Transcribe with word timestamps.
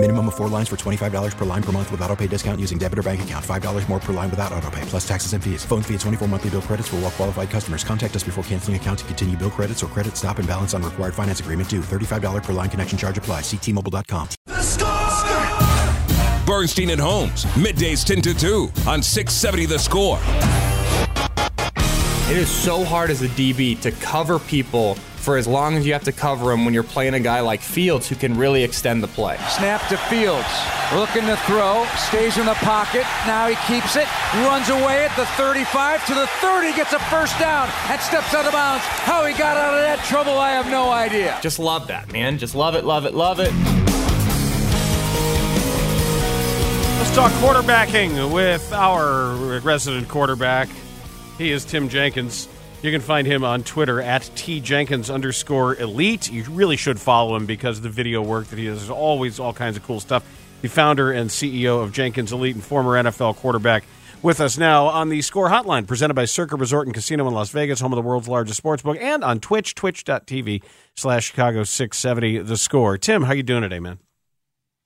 Minimum 0.00 0.28
of 0.28 0.36
four 0.36 0.48
lines 0.48 0.68
for 0.68 0.76
$25 0.76 1.36
per 1.36 1.44
line 1.44 1.62
per 1.62 1.72
month 1.72 1.90
with 1.90 2.00
auto 2.02 2.14
pay 2.14 2.28
discount 2.28 2.60
using 2.60 2.78
debit 2.78 3.00
or 3.00 3.02
bank 3.02 3.20
account. 3.22 3.44
$5 3.44 3.88
more 3.88 3.98
per 3.98 4.12
line 4.12 4.30
without 4.30 4.52
auto 4.52 4.70
pay, 4.70 4.82
plus 4.82 5.06
taxes 5.06 5.32
and 5.32 5.42
fees. 5.42 5.64
Phone 5.64 5.82
fee 5.82 5.94
at 5.94 6.00
24 6.00 6.28
monthly 6.28 6.50
bill 6.50 6.62
credits 6.62 6.86
for 6.86 6.96
all 6.96 7.02
well 7.02 7.10
qualified 7.10 7.50
customers. 7.50 7.82
Contact 7.82 8.14
us 8.14 8.22
before 8.22 8.44
canceling 8.44 8.76
account 8.76 9.00
to 9.00 9.04
continue 9.06 9.36
bill 9.36 9.50
credits 9.50 9.82
or 9.82 9.88
credit 9.88 10.16
stop 10.16 10.38
and 10.38 10.46
balance 10.46 10.72
on 10.72 10.84
required 10.84 11.14
finance 11.14 11.40
agreement 11.40 11.68
due. 11.68 11.80
$35 11.80 12.44
per 12.44 12.52
line 12.52 12.70
connection 12.70 12.96
charge 12.96 13.18
apply. 13.18 13.40
Ctmobile.com. 13.40 14.28
Bernstein 16.46 16.90
and 16.90 17.00
Holmes, 17.00 17.44
middays 17.56 18.04
10 18.04 18.22
to 18.22 18.34
2 18.34 18.70
on 18.86 19.02
670 19.02 19.66
The 19.66 19.78
Score. 19.80 20.20
It 22.30 22.36
is 22.36 22.48
so 22.48 22.84
hard 22.84 23.10
as 23.10 23.22
a 23.22 23.28
DB 23.28 23.80
to 23.80 23.90
cover 23.90 24.38
people 24.38 24.94
for 25.28 25.36
as 25.36 25.46
long 25.46 25.76
as 25.76 25.86
you 25.86 25.92
have 25.92 26.04
to 26.04 26.10
cover 26.10 26.52
him 26.52 26.64
when 26.64 26.72
you're 26.72 26.82
playing 26.82 27.12
a 27.12 27.20
guy 27.20 27.40
like 27.40 27.60
Fields 27.60 28.08
who 28.08 28.14
can 28.14 28.34
really 28.38 28.62
extend 28.62 29.02
the 29.02 29.08
play. 29.08 29.36
Snap 29.50 29.86
to 29.90 29.98
Fields. 30.08 30.48
Looking 30.94 31.26
to 31.26 31.36
throw. 31.44 31.84
Stays 31.98 32.38
in 32.38 32.46
the 32.46 32.54
pocket. 32.54 33.04
Now 33.26 33.46
he 33.46 33.54
keeps 33.70 33.94
it. 33.94 34.08
Runs 34.36 34.70
away 34.70 35.04
at 35.04 35.14
the 35.16 35.26
35 35.36 36.06
to 36.06 36.14
the 36.14 36.26
30. 36.40 36.72
Gets 36.72 36.94
a 36.94 36.98
first 37.10 37.38
down 37.38 37.68
and 37.90 38.00
steps 38.00 38.32
out 38.32 38.46
of 38.46 38.52
bounds. 38.52 38.82
How 39.04 39.26
he 39.26 39.34
got 39.34 39.58
out 39.58 39.74
of 39.74 39.80
that 39.80 40.02
trouble, 40.06 40.38
I 40.38 40.52
have 40.52 40.70
no 40.70 40.90
idea. 40.90 41.38
Just 41.42 41.58
love 41.58 41.88
that, 41.88 42.10
man. 42.10 42.38
Just 42.38 42.54
love 42.54 42.74
it, 42.74 42.86
love 42.86 43.04
it, 43.04 43.12
love 43.12 43.38
it. 43.38 43.52
Let's 46.96 47.14
talk 47.14 47.32
quarterbacking 47.32 48.32
with 48.32 48.72
our 48.72 49.60
resident 49.60 50.08
quarterback. 50.08 50.70
He 51.36 51.52
is 51.52 51.66
Tim 51.66 51.90
Jenkins. 51.90 52.48
You 52.80 52.92
can 52.92 53.00
find 53.00 53.26
him 53.26 53.42
on 53.42 53.64
Twitter 53.64 54.00
at 54.00 54.22
tjenkins 54.36 55.12
underscore 55.12 55.74
elite. 55.76 56.30
You 56.30 56.44
really 56.44 56.76
should 56.76 57.00
follow 57.00 57.34
him 57.34 57.44
because 57.44 57.80
the 57.80 57.88
video 57.88 58.22
work 58.22 58.46
that 58.46 58.58
he 58.58 58.66
does. 58.66 58.84
is 58.84 58.90
always 58.90 59.40
all 59.40 59.52
kinds 59.52 59.76
of 59.76 59.82
cool 59.82 59.98
stuff. 59.98 60.24
The 60.62 60.68
founder 60.68 61.10
and 61.10 61.28
CEO 61.28 61.82
of 61.82 61.92
Jenkins 61.92 62.32
Elite 62.32 62.54
and 62.54 62.62
former 62.62 62.92
NFL 63.02 63.34
quarterback 63.36 63.82
with 64.22 64.40
us 64.40 64.58
now 64.58 64.86
on 64.86 65.08
the 65.08 65.22
Score 65.22 65.48
Hotline, 65.48 65.88
presented 65.88 66.14
by 66.14 66.24
Circa 66.24 66.54
Resort 66.54 66.86
and 66.86 66.94
Casino 66.94 67.26
in 67.26 67.34
Las 67.34 67.50
Vegas, 67.50 67.80
home 67.80 67.92
of 67.92 67.96
the 67.96 68.02
world's 68.02 68.28
largest 68.28 68.58
sports 68.58 68.82
book, 68.82 68.96
and 69.00 69.24
on 69.24 69.40
Twitch, 69.40 69.74
twitch.tv 69.74 70.62
slash 70.96 71.26
Chicago 71.26 71.64
670 71.64 72.38
The 72.38 72.56
Score. 72.56 72.96
Tim, 72.96 73.24
how 73.24 73.32
you 73.32 73.42
doing 73.42 73.62
today, 73.62 73.80
man? 73.80 73.98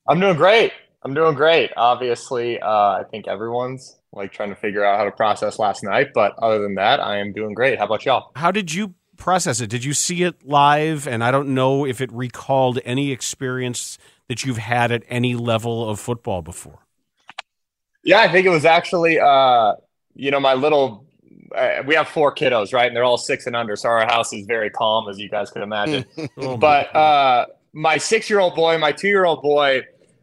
I'm 0.08 0.18
doing 0.18 0.36
great. 0.36 0.72
I'm 1.02 1.12
doing 1.12 1.34
great. 1.34 1.72
Obviously, 1.76 2.58
uh, 2.58 2.68
I 2.68 3.04
think 3.10 3.28
everyone's 3.28 3.96
like 4.12 4.32
trying 4.32 4.50
to 4.50 4.56
figure 4.56 4.84
out 4.84 4.98
how 4.98 5.04
to 5.04 5.10
process 5.10 5.58
last 5.58 5.82
night, 5.82 6.08
but 6.14 6.38
other 6.38 6.60
than 6.60 6.74
that, 6.74 7.00
I 7.00 7.18
am 7.18 7.32
doing 7.32 7.54
great. 7.54 7.78
How 7.78 7.86
about 7.86 8.04
y'all? 8.04 8.30
How 8.36 8.50
did 8.50 8.72
you 8.72 8.94
process 9.16 9.60
it? 9.60 9.70
Did 9.70 9.84
you 9.84 9.94
see 9.94 10.22
it 10.22 10.46
live? 10.46 11.06
And 11.06 11.24
I 11.24 11.30
don't 11.30 11.54
know 11.54 11.86
if 11.86 12.00
it 12.00 12.12
recalled 12.12 12.78
any 12.84 13.10
experience 13.12 13.98
that 14.28 14.44
you've 14.44 14.58
had 14.58 14.92
at 14.92 15.02
any 15.08 15.34
level 15.34 15.88
of 15.88 15.98
football 16.00 16.42
before. 16.42 16.80
Yeah, 18.04 18.20
I 18.20 18.28
think 18.28 18.46
it 18.46 18.50
was 18.50 18.64
actually, 18.64 19.18
uh, 19.20 19.74
you 20.14 20.30
know, 20.30 20.40
my 20.40 20.54
little. 20.54 21.06
Uh, 21.54 21.82
we 21.86 21.94
have 21.94 22.08
four 22.08 22.34
kiddos, 22.34 22.72
right? 22.72 22.86
And 22.86 22.96
they're 22.96 23.04
all 23.04 23.18
six 23.18 23.46
and 23.46 23.54
under, 23.54 23.76
so 23.76 23.90
our 23.90 24.06
house 24.06 24.32
is 24.32 24.46
very 24.46 24.70
calm, 24.70 25.08
as 25.08 25.18
you 25.18 25.28
guys 25.28 25.50
could 25.50 25.62
imagine. 25.62 26.04
Oh, 26.38 26.56
but 26.56 26.94
uh, 26.96 27.46
my 27.74 27.98
six-year-old 27.98 28.54
boy, 28.54 28.78
my 28.78 28.90
two-year-old 28.90 29.42
boy, 29.42 29.82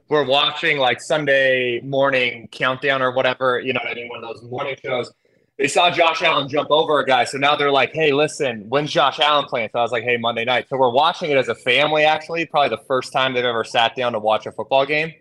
were 0.10 0.24
watching 0.24 0.80
like 0.80 1.00
Sunday 1.00 1.80
morning 1.82 2.50
countdown 2.52 3.02
or 3.02 3.12
whatever, 3.12 3.60
you 3.60 3.74
know, 3.74 3.82
any 3.88 4.10
one 4.10 4.24
of 4.24 4.28
those 4.28 4.44
morning 4.50 4.76
shows. 4.84 5.12
They 5.58 5.68
saw 5.68 5.92
Josh 5.92 6.22
Allen 6.22 6.48
jump 6.48 6.72
over 6.72 7.00
a 7.00 7.06
guy, 7.06 7.26
so 7.26 7.38
now 7.38 7.56
they're 7.56 7.72
like, 7.72 7.92
"Hey, 7.94 8.14
listen, 8.14 8.66
when's 8.70 8.92
Josh 8.92 9.20
Allen 9.20 9.46
playing?" 9.46 9.70
So 9.74 9.80
I 9.80 9.82
was 9.82 9.92
like, 9.92 10.06
"Hey, 10.06 10.16
Monday 10.16 10.46
night." 10.46 10.68
So 10.70 10.78
we're 10.78 10.92
watching 10.92 11.32
it 11.32 11.38
as 11.38 11.50
a 11.50 11.56
family. 11.56 12.06
Actually, 12.06 12.46
probably 12.46 12.70
the 12.70 12.84
first 12.88 13.12
time 13.12 13.34
they've 13.34 13.44
ever 13.44 13.66
sat 13.66 13.94
down 13.96 14.14
to 14.14 14.20
watch 14.20 14.46
a 14.46 14.54
football 14.54 14.86
game, 14.86 15.14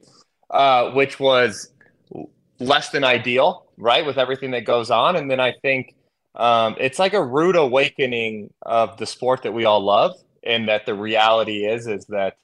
uh, 0.50 0.92
which 0.92 1.18
was 1.18 1.72
less 2.60 2.90
than 2.90 3.02
ideal, 3.02 3.66
right? 3.76 4.06
With 4.06 4.16
everything 4.16 4.52
that 4.52 4.64
goes 4.64 4.92
on, 4.92 5.16
and 5.16 5.28
then 5.28 5.40
I 5.40 5.54
think 5.60 5.96
um, 6.36 6.76
it's 6.78 7.00
like 7.00 7.14
a 7.14 7.22
rude 7.22 7.56
awakening 7.56 8.54
of 8.62 8.96
the 8.96 9.06
sport 9.06 9.42
that 9.42 9.52
we 9.52 9.64
all 9.64 9.80
love, 9.80 10.14
and 10.44 10.68
that 10.68 10.86
the 10.86 10.94
reality 10.94 11.66
is 11.66 11.88
is 11.88 12.06
that 12.06 12.36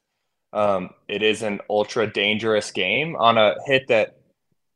um, 0.55 0.91
it 1.09 1.23
is 1.23 1.43
an 1.43 1.61
ultra 1.69 2.11
dangerous 2.11 2.71
game 2.71 3.17
on 3.17 3.37
a 3.37 3.57
hit 3.67 3.89
that 3.89 4.17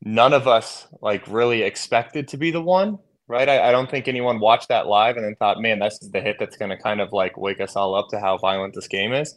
none 0.03 0.33
of 0.33 0.49
us 0.49 0.89
like 1.01 1.27
really 1.29 1.63
expected 1.63 2.27
to 2.29 2.37
be 2.37 2.51
the 2.51 2.61
one, 2.61 2.99
right? 3.29 3.49
I, 3.49 3.69
I 3.69 3.73
don't 3.73 3.89
think 3.89 4.09
anyone 4.09 4.41
watched 4.41 4.69
that 4.69 4.89
live 4.89 5.17
and 5.17 5.25
then 5.25 5.37
thought, 5.37 5.63
man, 5.63 5.79
this 5.79 5.99
is 6.03 6.11
the 6.11 6.21
hit 6.21 6.37
that's 6.41 6.57
going 6.57 6.71
to 6.71 6.77
kind 6.77 7.01
of 7.01 7.13
like 7.13 7.37
wake 7.37 7.61
us 7.61 7.77
all 7.77 7.95
up 7.95 8.09
to 8.11 8.19
how 8.19 8.39
violent 8.39 8.75
this 8.75 8.89
game 8.89 9.13
is. 9.13 9.37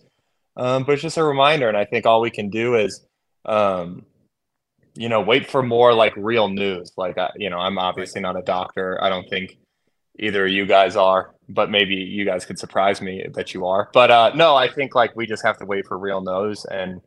Um, 0.58 0.84
but 0.84 0.94
it's 0.94 1.04
just 1.04 1.18
a 1.18 1.24
reminder, 1.24 1.70
and 1.70 1.78
I 1.78 1.86
think 1.86 2.06
all 2.06 2.22
we 2.22 2.32
can 2.32 2.50
do 2.50 2.76
is, 2.76 3.06
um, 3.46 4.06
you 4.96 5.10
know, 5.10 5.22
wait 5.22 5.50
for 5.50 5.62
more 5.64 5.94
like 5.94 6.14
real 6.18 6.50
news. 6.50 6.92
Like, 6.98 7.18
I, 7.20 7.30
you 7.38 7.50
know, 7.50 7.60
I'm 7.60 7.78
obviously 7.78 8.20
not 8.20 8.36
a 8.36 8.42
doctor. 8.42 9.02
I 9.02 9.10
don't 9.10 9.30
think 9.30 9.58
either 10.20 10.48
you 10.48 10.66
guys 10.66 10.96
are, 10.96 11.34
but 11.50 11.70
maybe 11.70 11.96
you 11.96 12.26
guys 12.26 12.46
could 12.46 12.60
surprise 12.60 13.02
me 13.02 13.26
that 13.34 13.54
you 13.54 13.66
are. 13.66 13.90
But 13.94 14.12
uh, 14.12 14.32
no, 14.36 14.56
I 14.56 14.68
think 14.68 14.96
like 14.96 15.16
we 15.16 15.26
just 15.26 15.44
have 15.44 15.58
to 15.58 15.66
wait 15.66 15.86
for 15.86 15.98
real 15.98 16.22
news 16.22 16.66
and 16.66 17.02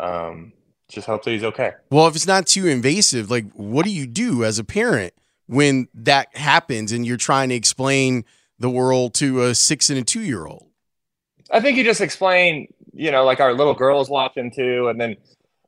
um, 0.00 0.52
just 0.88 1.06
hope 1.06 1.24
that 1.24 1.30
he's 1.30 1.44
okay. 1.44 1.72
Well, 1.90 2.06
if 2.06 2.16
it's 2.16 2.26
not 2.26 2.46
too 2.46 2.66
invasive, 2.66 3.30
like 3.30 3.50
what 3.52 3.84
do 3.84 3.90
you 3.92 4.06
do 4.06 4.44
as 4.44 4.58
a 4.58 4.64
parent 4.64 5.12
when 5.46 5.88
that 5.94 6.34
happens 6.36 6.92
and 6.92 7.06
you're 7.06 7.16
trying 7.16 7.48
to 7.50 7.54
explain 7.54 8.24
the 8.58 8.70
world 8.70 9.14
to 9.14 9.42
a 9.42 9.54
six 9.54 9.90
and 9.90 9.98
a 9.98 10.02
two 10.02 10.20
year 10.20 10.46
old? 10.46 10.66
I 11.50 11.60
think 11.60 11.78
you 11.78 11.84
just 11.84 12.00
explain, 12.00 12.68
you 12.92 13.10
know, 13.10 13.24
like 13.24 13.40
our 13.40 13.54
little 13.54 13.74
girl 13.74 14.00
is 14.00 14.10
watching 14.10 14.50
too, 14.50 14.88
and 14.88 15.00
then 15.00 15.16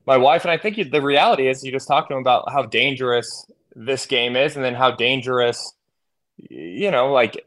my 0.07 0.17
wife 0.17 0.45
and 0.45 0.51
I 0.51 0.59
think 0.59 0.77
you, 0.77 0.85
the 0.85 1.01
reality 1.01 1.49
is 1.49 1.65
you 1.65 1.73
just 1.73 1.89
talk 1.89 2.09
to 2.09 2.15
them 2.15 2.21
about 2.21 2.51
how 2.51 2.65
dangerous 2.65 3.51
this 3.75 4.05
game 4.07 4.37
is, 4.37 4.57
and 4.57 4.65
then 4.65 4.75
how 4.75 4.91
dangerous 4.91 5.75
you 6.49 6.91
know, 6.91 7.13
like 7.13 7.45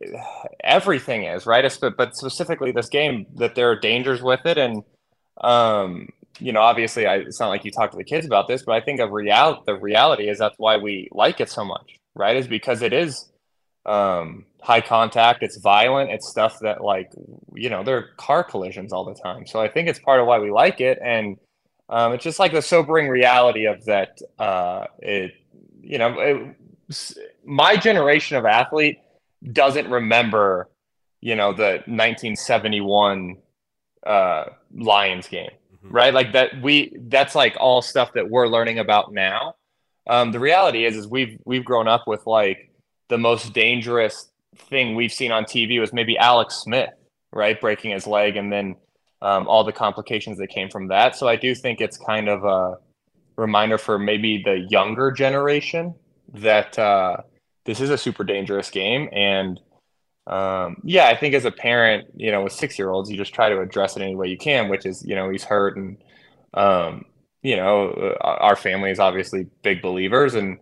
everything 0.63 1.23
is 1.23 1.45
right, 1.45 1.79
but 1.97 2.15
specifically 2.15 2.71
this 2.71 2.89
game 2.89 3.25
that 3.35 3.55
there 3.55 3.69
are 3.71 3.79
dangers 3.79 4.21
with 4.21 4.45
it, 4.45 4.57
and 4.57 4.83
um, 5.41 6.09
you 6.39 6.51
know, 6.51 6.61
obviously, 6.61 7.05
I, 7.05 7.17
it's 7.17 7.39
not 7.39 7.49
like 7.49 7.65
you 7.65 7.71
talk 7.71 7.91
to 7.91 7.97
the 7.97 8.03
kids 8.03 8.25
about 8.25 8.47
this, 8.47 8.63
but 8.63 8.73
I 8.73 8.81
think 8.81 8.99
of 8.99 9.11
real 9.11 9.63
the 9.65 9.75
reality 9.75 10.29
is 10.29 10.37
that's 10.37 10.57
why 10.57 10.77
we 10.77 11.09
like 11.11 11.39
it 11.39 11.49
so 11.49 11.63
much, 11.63 11.97
right? 12.15 12.35
Is 12.35 12.47
because 12.47 12.81
it 12.81 12.93
is 12.93 13.29
um, 13.85 14.45
high 14.61 14.81
contact, 14.81 15.43
it's 15.43 15.57
violent, 15.57 16.11
it's 16.11 16.27
stuff 16.29 16.59
that 16.61 16.83
like 16.83 17.11
you 17.53 17.69
know, 17.69 17.83
there 17.83 17.97
are 17.97 18.09
car 18.17 18.43
collisions 18.43 18.93
all 18.93 19.05
the 19.05 19.15
time. 19.15 19.45
So 19.47 19.61
I 19.61 19.67
think 19.67 19.87
it's 19.87 19.99
part 19.99 20.19
of 20.19 20.27
why 20.27 20.39
we 20.39 20.51
like 20.51 20.81
it, 20.81 20.99
and 21.03 21.37
um, 21.89 22.13
it's 22.13 22.23
just 22.23 22.39
like 22.39 22.51
the 22.51 22.61
sobering 22.61 23.09
reality 23.09 23.65
of 23.65 23.85
that. 23.85 24.19
Uh, 24.39 24.85
it, 24.99 25.33
you 25.81 25.97
know, 25.97 26.19
it, 26.19 27.32
my 27.45 27.75
generation 27.75 28.37
of 28.37 28.45
athlete 28.45 28.99
doesn't 29.51 29.89
remember, 29.89 30.69
you 31.21 31.35
know, 31.35 31.53
the 31.53 31.83
1971 31.85 33.37
uh, 34.05 34.45
Lions 34.75 35.27
game, 35.27 35.49
mm-hmm. 35.75 35.91
right? 35.93 36.13
Like 36.13 36.33
that 36.33 36.61
we 36.61 36.95
that's 37.07 37.35
like 37.35 37.55
all 37.59 37.81
stuff 37.81 38.13
that 38.13 38.29
we're 38.29 38.47
learning 38.47 38.79
about 38.79 39.13
now. 39.13 39.55
Um, 40.07 40.31
the 40.31 40.39
reality 40.39 40.85
is, 40.85 40.97
is 40.97 41.07
we've 41.07 41.37
we've 41.45 41.63
grown 41.63 41.87
up 41.87 42.07
with 42.07 42.25
like 42.27 42.71
the 43.09 43.17
most 43.17 43.53
dangerous 43.53 44.29
thing 44.55 44.95
we've 44.95 45.13
seen 45.13 45.31
on 45.31 45.45
TV 45.45 45.79
was 45.79 45.93
maybe 45.93 46.17
Alex 46.17 46.55
Smith, 46.55 46.89
right, 47.31 47.59
breaking 47.59 47.91
his 47.91 48.05
leg, 48.05 48.35
and 48.35 48.51
then 48.51 48.75
um, 49.21 49.47
all 49.47 49.63
the 49.63 49.71
complications 49.71 50.37
that 50.37 50.47
came 50.47 50.69
from 50.69 50.87
that. 50.89 51.15
So 51.15 51.27
I 51.27 51.35
do 51.35 51.55
think 51.55 51.79
it's 51.79 51.97
kind 51.97 52.27
of 52.27 52.43
a 52.43 52.77
reminder 53.37 53.77
for 53.77 53.97
maybe 53.97 54.41
the 54.43 54.59
younger 54.69 55.11
generation 55.11 55.95
that 56.33 56.77
uh, 56.77 57.17
this 57.65 57.79
is 57.79 57.89
a 57.89 57.97
super 57.97 58.23
dangerous 58.23 58.69
game. 58.69 59.09
And 59.11 59.59
um, 60.27 60.77
yeah, 60.83 61.07
I 61.07 61.15
think 61.15 61.35
as 61.35 61.45
a 61.45 61.51
parent, 61.51 62.07
you 62.15 62.31
know, 62.31 62.43
with 62.43 62.53
six 62.53 62.77
year 62.79 62.89
olds, 62.89 63.09
you 63.09 63.17
just 63.17 63.33
try 63.33 63.49
to 63.49 63.59
address 63.59 63.97
it 63.97 64.01
any 64.01 64.15
way 64.15 64.27
you 64.27 64.37
can, 64.37 64.69
which 64.69 64.85
is, 64.85 65.03
you 65.05 65.15
know, 65.15 65.29
he's 65.29 65.43
hurt. 65.43 65.77
And, 65.77 65.97
um, 66.53 67.05
you 67.41 67.57
know, 67.57 67.89
uh, 67.89 68.23
our 68.23 68.55
family 68.55 68.91
is 68.91 68.99
obviously 68.99 69.47
big 69.63 69.81
believers. 69.81 70.35
And, 70.35 70.59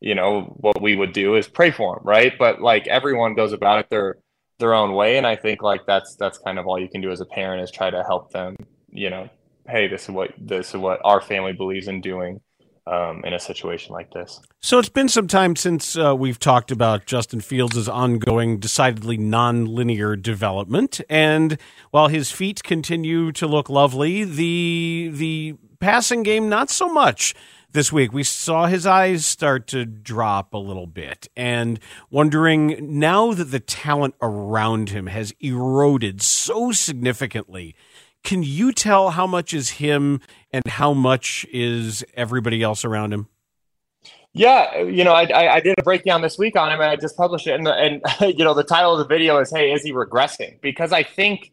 you 0.00 0.14
know, 0.14 0.42
what 0.56 0.82
we 0.82 0.96
would 0.96 1.12
do 1.12 1.36
is 1.36 1.46
pray 1.46 1.70
for 1.70 1.96
him. 1.96 2.02
Right. 2.04 2.32
But 2.38 2.60
like 2.60 2.86
everyone 2.88 3.34
goes 3.34 3.52
about 3.52 3.80
it 3.80 3.90
their, 3.90 4.16
their 4.58 4.74
own 4.74 4.94
way. 4.94 5.16
And 5.16 5.26
I 5.26 5.36
think 5.36 5.62
like 5.62 5.86
that's, 5.86 6.16
that's 6.16 6.38
kind 6.38 6.58
of 6.58 6.66
all 6.66 6.78
you 6.78 6.88
can 6.88 7.00
do 7.00 7.10
as 7.10 7.20
a 7.20 7.26
parent 7.26 7.62
is 7.62 7.70
try 7.70 7.90
to 7.90 8.02
help 8.02 8.32
them, 8.32 8.56
you 8.90 9.10
know, 9.10 9.28
hey, 9.68 9.86
this 9.86 10.04
is 10.04 10.10
what, 10.10 10.30
this 10.38 10.70
is 10.70 10.76
what 10.76 11.00
our 11.04 11.20
family 11.20 11.52
believes 11.52 11.88
in 11.88 12.00
doing 12.00 12.40
um, 12.86 13.24
in 13.24 13.32
a 13.32 13.40
situation 13.40 13.92
like 13.92 14.12
this. 14.12 14.40
So 14.60 14.78
it's 14.78 14.88
been 14.88 15.08
some 15.08 15.26
time 15.26 15.56
since 15.56 15.96
uh, 15.96 16.14
we've 16.16 16.38
talked 16.38 16.70
about 16.70 17.06
Justin 17.06 17.40
Fields' 17.40 17.88
ongoing, 17.88 18.58
decidedly 18.58 19.16
non-linear 19.16 20.16
development, 20.16 21.00
and 21.08 21.58
while 21.90 22.08
his 22.08 22.30
feet 22.30 22.62
continue 22.62 23.32
to 23.32 23.46
look 23.46 23.68
lovely, 23.68 24.24
the 24.24 25.10
the 25.12 25.56
passing 25.80 26.22
game 26.22 26.48
not 26.48 26.70
so 26.70 26.88
much 26.88 27.34
this 27.72 27.92
week. 27.92 28.12
We 28.12 28.22
saw 28.22 28.66
his 28.66 28.86
eyes 28.86 29.26
start 29.26 29.66
to 29.68 29.84
drop 29.84 30.54
a 30.54 30.58
little 30.58 30.86
bit, 30.86 31.28
and 31.36 31.80
wondering 32.10 32.98
now 32.98 33.32
that 33.32 33.50
the 33.50 33.60
talent 33.60 34.14
around 34.20 34.90
him 34.90 35.06
has 35.06 35.32
eroded 35.40 36.22
so 36.22 36.72
significantly. 36.72 37.74
Can 38.22 38.42
you 38.42 38.72
tell 38.72 39.10
how 39.10 39.26
much 39.26 39.52
is 39.52 39.68
him 39.72 40.22
and 40.54 40.64
how 40.68 40.94
much 40.94 41.44
is 41.52 42.04
everybody 42.14 42.62
else 42.62 42.84
around 42.84 43.12
him? 43.12 43.26
Yeah, 44.32 44.78
you 44.78 45.02
know, 45.02 45.12
I, 45.12 45.54
I 45.56 45.60
did 45.60 45.74
a 45.78 45.82
breakdown 45.82 46.22
this 46.22 46.38
week 46.38 46.56
on 46.56 46.70
him, 46.70 46.80
and 46.80 46.90
I 46.90 46.96
just 46.96 47.16
published 47.16 47.48
it. 47.48 47.54
And, 47.54 47.66
and 47.66 48.02
you 48.38 48.44
know, 48.44 48.54
the 48.54 48.62
title 48.62 48.92
of 48.92 48.98
the 48.98 49.12
video 49.12 49.38
is 49.40 49.50
"Hey, 49.50 49.72
is 49.72 49.82
he 49.82 49.92
regressing?" 49.92 50.60
Because 50.60 50.92
I 50.92 51.02
think 51.02 51.50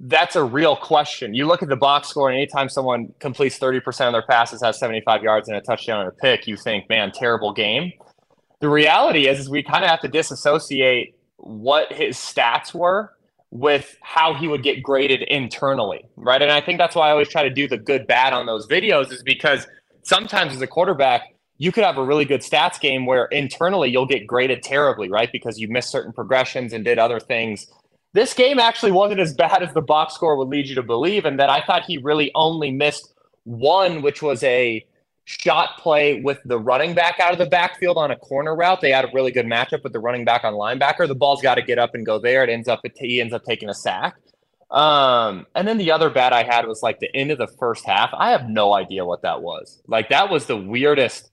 that's 0.00 0.34
a 0.34 0.42
real 0.42 0.74
question. 0.74 1.32
You 1.32 1.46
look 1.46 1.62
at 1.62 1.68
the 1.68 1.76
box 1.76 2.08
score, 2.08 2.28
and 2.28 2.36
anytime 2.36 2.68
someone 2.68 3.14
completes 3.20 3.58
30% 3.58 4.06
of 4.06 4.12
their 4.12 4.22
passes, 4.22 4.62
has 4.62 4.78
75 4.78 5.22
yards 5.22 5.48
and 5.48 5.56
a 5.56 5.60
touchdown 5.60 6.00
and 6.00 6.08
a 6.08 6.12
pick, 6.12 6.48
you 6.48 6.56
think, 6.56 6.88
man, 6.88 7.12
terrible 7.12 7.52
game. 7.52 7.92
The 8.60 8.68
reality 8.68 9.28
is, 9.28 9.38
is 9.38 9.48
we 9.48 9.62
kind 9.62 9.84
of 9.84 9.90
have 9.90 10.00
to 10.00 10.08
disassociate 10.08 11.16
what 11.36 11.92
his 11.92 12.16
stats 12.16 12.74
were 12.74 13.15
with 13.50 13.96
how 14.02 14.34
he 14.34 14.48
would 14.48 14.62
get 14.62 14.82
graded 14.82 15.22
internally, 15.22 16.04
right? 16.16 16.42
And 16.42 16.50
I 16.50 16.60
think 16.60 16.78
that's 16.78 16.94
why 16.94 17.08
I 17.08 17.10
always 17.12 17.28
try 17.28 17.42
to 17.42 17.50
do 17.50 17.68
the 17.68 17.78
good 17.78 18.06
bad 18.06 18.32
on 18.32 18.46
those 18.46 18.66
videos, 18.66 19.12
is 19.12 19.22
because 19.22 19.66
sometimes 20.02 20.54
as 20.54 20.60
a 20.60 20.66
quarterback, 20.66 21.22
you 21.58 21.72
could 21.72 21.84
have 21.84 21.96
a 21.96 22.04
really 22.04 22.24
good 22.24 22.42
stats 22.42 22.78
game 22.78 23.06
where 23.06 23.26
internally 23.26 23.88
you'll 23.90 24.06
get 24.06 24.26
graded 24.26 24.62
terribly, 24.62 25.10
right? 25.10 25.30
Because 25.32 25.58
you 25.58 25.68
missed 25.68 25.90
certain 25.90 26.12
progressions 26.12 26.72
and 26.72 26.84
did 26.84 26.98
other 26.98 27.20
things 27.20 27.66
this 28.16 28.32
game 28.32 28.58
actually 28.58 28.92
wasn't 28.92 29.20
as 29.20 29.34
bad 29.34 29.62
as 29.62 29.74
the 29.74 29.82
box 29.82 30.14
score 30.14 30.36
would 30.36 30.48
lead 30.48 30.66
you 30.66 30.74
to 30.76 30.82
believe, 30.82 31.26
and 31.26 31.38
that 31.38 31.50
I 31.50 31.60
thought 31.60 31.84
he 31.84 31.98
really 31.98 32.32
only 32.34 32.70
missed 32.70 33.12
one, 33.44 34.00
which 34.00 34.22
was 34.22 34.42
a 34.42 34.84
shot 35.26 35.76
play 35.78 36.20
with 36.20 36.38
the 36.44 36.58
running 36.58 36.94
back 36.94 37.18
out 37.18 37.32
of 37.32 37.38
the 37.38 37.46
backfield 37.46 37.98
on 37.98 38.12
a 38.12 38.16
corner 38.16 38.54
route. 38.54 38.80
They 38.80 38.92
had 38.92 39.04
a 39.04 39.10
really 39.12 39.32
good 39.32 39.44
matchup 39.44 39.82
with 39.82 39.92
the 39.92 39.98
running 39.98 40.24
back 40.24 40.44
on 40.44 40.54
linebacker. 40.54 41.06
The 41.08 41.16
ball's 41.16 41.42
got 41.42 41.56
to 41.56 41.62
get 41.62 41.78
up 41.78 41.94
and 41.96 42.06
go 42.06 42.20
there. 42.20 42.44
It 42.44 42.48
ends 42.48 42.68
up 42.68 42.80
he 42.96 43.20
ends 43.20 43.34
up 43.34 43.44
taking 43.44 43.68
a 43.68 43.74
sack. 43.74 44.14
Um, 44.70 45.46
and 45.56 45.66
then 45.66 45.78
the 45.78 45.90
other 45.90 46.10
bat 46.10 46.32
I 46.32 46.44
had 46.44 46.66
was 46.66 46.80
like 46.80 47.00
the 47.00 47.14
end 47.14 47.32
of 47.32 47.38
the 47.38 47.48
first 47.58 47.84
half. 47.84 48.10
I 48.14 48.30
have 48.30 48.48
no 48.48 48.72
idea 48.72 49.04
what 49.04 49.22
that 49.22 49.42
was. 49.42 49.82
Like 49.88 50.08
that 50.10 50.30
was 50.30 50.46
the 50.46 50.56
weirdest 50.56 51.28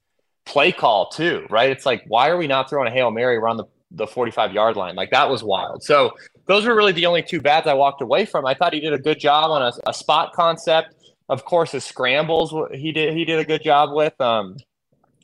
play 0.46 0.72
call 0.72 1.10
too, 1.10 1.46
right? 1.52 1.70
It's 1.70 1.86
like 1.86 2.04
why 2.08 2.30
are 2.30 2.38
we 2.38 2.48
not 2.48 2.70
throwing 2.72 2.88
a 2.88 2.92
hail 2.92 3.12
mary 3.12 3.38
around 3.38 3.58
the 3.58 3.66
the 3.92 4.08
45 4.08 4.54
yard 4.54 4.76
line? 4.76 4.96
Like 4.96 5.12
that 5.12 5.30
was 5.30 5.44
wild. 5.44 5.84
So 5.84 6.14
those 6.48 6.66
were 6.66 6.76
really 6.76 6.94
the 6.94 7.06
only 7.06 7.22
two 7.22 7.42
bads 7.42 7.68
I 7.68 7.76
walked 7.76 8.02
away 8.02 8.26
from. 8.26 8.44
I 8.48 8.56
thought 8.56 8.74
he 8.74 8.80
did 8.80 8.94
a 8.94 8.98
good 8.98 9.20
job 9.20 9.52
on 9.52 9.62
a, 9.62 9.72
a 9.86 9.94
spot 9.94 10.34
concept. 10.34 10.96
Of 11.30 11.46
course, 11.46 11.72
his 11.72 11.84
scrambles 11.84 12.54
he 12.74 12.92
did 12.92 13.14
he 13.16 13.26
did 13.26 13.40
a 13.40 13.46
good 13.46 13.64
job 13.64 13.94
with. 13.94 14.20
Um, 14.20 14.58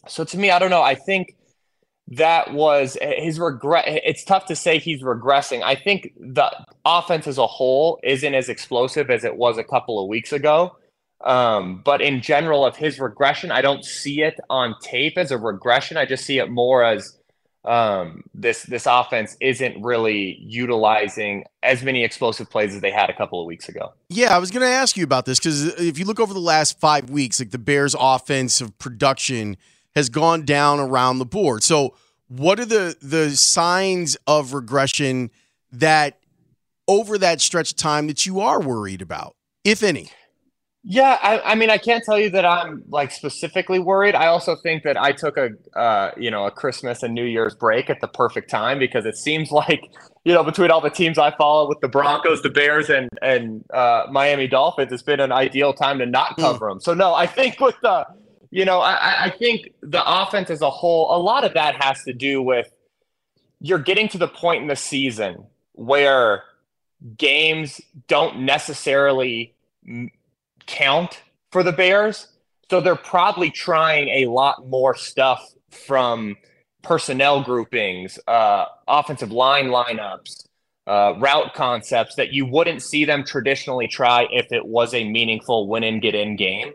so 0.07 0.23
to 0.23 0.37
me, 0.37 0.51
I 0.51 0.59
don't 0.59 0.69
know. 0.69 0.81
I 0.81 0.95
think 0.95 1.35
that 2.11 2.53
was 2.53 2.97
his 3.01 3.39
regret. 3.39 3.85
It's 3.87 4.23
tough 4.23 4.47
to 4.47 4.55
say 4.55 4.79
he's 4.79 5.03
regressing. 5.03 5.61
I 5.61 5.75
think 5.75 6.13
the 6.19 6.51
offense 6.85 7.27
as 7.27 7.37
a 7.37 7.45
whole 7.45 7.99
isn't 8.03 8.33
as 8.33 8.49
explosive 8.49 9.09
as 9.09 9.23
it 9.23 9.35
was 9.35 9.57
a 9.57 9.63
couple 9.63 10.01
of 10.01 10.07
weeks 10.07 10.31
ago. 10.31 10.75
Um, 11.21 11.81
but 11.83 12.01
in 12.01 12.21
general, 12.21 12.65
of 12.65 12.77
his 12.77 12.99
regression, 12.99 13.51
I 13.51 13.61
don't 13.61 13.83
see 13.83 14.21
it 14.21 14.39
on 14.49 14.75
tape 14.81 15.17
as 15.17 15.31
a 15.31 15.37
regression. 15.37 15.97
I 15.97 16.05
just 16.05 16.25
see 16.25 16.39
it 16.39 16.49
more 16.49 16.83
as 16.83 17.18
um, 17.65 18.23
this 18.33 18.63
this 18.63 18.85
offense 18.85 19.35
isn't 19.41 19.81
really 19.81 20.37
utilizing 20.41 21.43
as 21.61 21.83
many 21.83 22.03
explosive 22.03 22.49
plays 22.49 22.73
as 22.73 22.81
they 22.81 22.91
had 22.91 23.09
a 23.09 23.13
couple 23.13 23.41
of 23.41 23.45
weeks 23.45 23.67
ago. 23.67 23.93
Yeah, 24.07 24.35
I 24.35 24.39
was 24.39 24.49
going 24.49 24.61
to 24.61 24.73
ask 24.73 24.95
you 24.95 25.03
about 25.03 25.25
this 25.25 25.39
because 25.39 25.79
if 25.79 25.99
you 25.99 26.05
look 26.05 26.19
over 26.19 26.33
the 26.33 26.39
last 26.39 26.79
five 26.79 27.09
weeks, 27.09 27.39
like 27.39 27.51
the 27.51 27.57
Bears' 27.57 27.95
offensive 27.99 28.77
production 28.79 29.57
has 29.95 30.09
gone 30.09 30.45
down 30.45 30.79
around 30.79 31.19
the 31.19 31.25
board. 31.25 31.63
So, 31.63 31.95
what 32.27 32.59
are 32.59 32.65
the 32.65 32.95
the 33.01 33.31
signs 33.31 34.15
of 34.25 34.53
regression 34.53 35.29
that 35.71 36.19
over 36.87 37.17
that 37.17 37.41
stretch 37.41 37.71
of 37.71 37.77
time 37.77 38.07
that 38.07 38.25
you 38.25 38.39
are 38.39 38.61
worried 38.61 39.01
about, 39.01 39.35
if 39.63 39.83
any? 39.83 40.11
Yeah, 40.83 41.17
I, 41.21 41.41
I, 41.41 41.55
mean, 41.55 41.69
I 41.69 41.77
can't 41.77 42.03
tell 42.05 42.17
you 42.17 42.29
that 42.29 42.45
I'm 42.45 42.83
like 42.87 43.11
specifically 43.11 43.79
worried. 43.79 44.15
I 44.15 44.27
also 44.27 44.55
think 44.55 44.83
that 44.83 44.95
I 44.95 45.11
took 45.11 45.35
a, 45.35 45.49
uh, 45.77 46.11
you 46.15 46.31
know, 46.31 46.45
a 46.45 46.51
Christmas 46.51 47.03
and 47.03 47.13
New 47.13 47.25
Year's 47.25 47.53
break 47.53 47.89
at 47.89 47.99
the 47.99 48.07
perfect 48.07 48.49
time 48.49 48.79
because 48.79 49.05
it 49.05 49.17
seems 49.17 49.51
like, 49.51 49.81
you 50.23 50.33
know, 50.33 50.43
between 50.43 50.71
all 50.71 50.79
the 50.79 50.89
teams 50.89 51.17
I 51.17 51.35
follow 51.35 51.67
with 51.67 51.81
the 51.81 51.89
Broncos, 51.89 52.41
the 52.41 52.49
Bears, 52.49 52.89
and 52.89 53.09
and 53.21 53.65
uh, 53.73 54.05
Miami 54.09 54.47
Dolphins, 54.47 54.93
it's 54.93 55.03
been 55.03 55.19
an 55.19 55.33
ideal 55.33 55.73
time 55.73 55.99
to 55.99 56.05
not 56.05 56.35
hmm. 56.35 56.41
cover 56.41 56.69
them. 56.69 56.79
So 56.79 56.93
no, 56.93 57.13
I 57.13 57.27
think 57.27 57.59
with 57.59 57.75
the, 57.81 58.05
you 58.49 58.63
know, 58.63 58.79
I, 58.79 59.25
I 59.25 59.29
think 59.31 59.73
the 59.81 60.01
offense 60.05 60.49
as 60.49 60.61
a 60.61 60.69
whole, 60.69 61.13
a 61.13 61.19
lot 61.19 61.43
of 61.43 61.55
that 61.55 61.83
has 61.83 62.03
to 62.05 62.13
do 62.13 62.41
with 62.41 62.71
you're 63.59 63.79
getting 63.79 64.07
to 64.09 64.17
the 64.17 64.29
point 64.29 64.61
in 64.61 64.69
the 64.69 64.77
season 64.77 65.45
where 65.73 66.43
games 67.17 67.81
don't 68.07 68.41
necessarily 68.41 69.53
count 70.69 71.21
for 71.51 71.63
the 71.63 71.71
Bears. 71.71 72.27
So 72.69 72.79
they're 72.79 72.95
probably 72.95 73.49
trying 73.49 74.09
a 74.09 74.29
lot 74.29 74.67
more 74.67 74.95
stuff 74.95 75.43
from 75.71 76.37
personnel 76.83 77.43
groupings, 77.43 78.19
uh, 78.27 78.65
offensive 78.87 79.31
line 79.31 79.67
lineups, 79.67 80.45
uh, 80.87 81.15
route 81.17 81.53
concepts 81.53 82.15
that 82.15 82.31
you 82.31 82.45
wouldn't 82.45 82.81
see 82.81 83.05
them 83.05 83.23
traditionally 83.23 83.87
try 83.87 84.27
if 84.31 84.51
it 84.51 84.65
was 84.65 84.93
a 84.93 85.03
meaningful 85.03 85.67
win 85.67 85.83
and 85.83 86.01
get 86.01 86.15
in 86.15 86.35
game. 86.35 86.73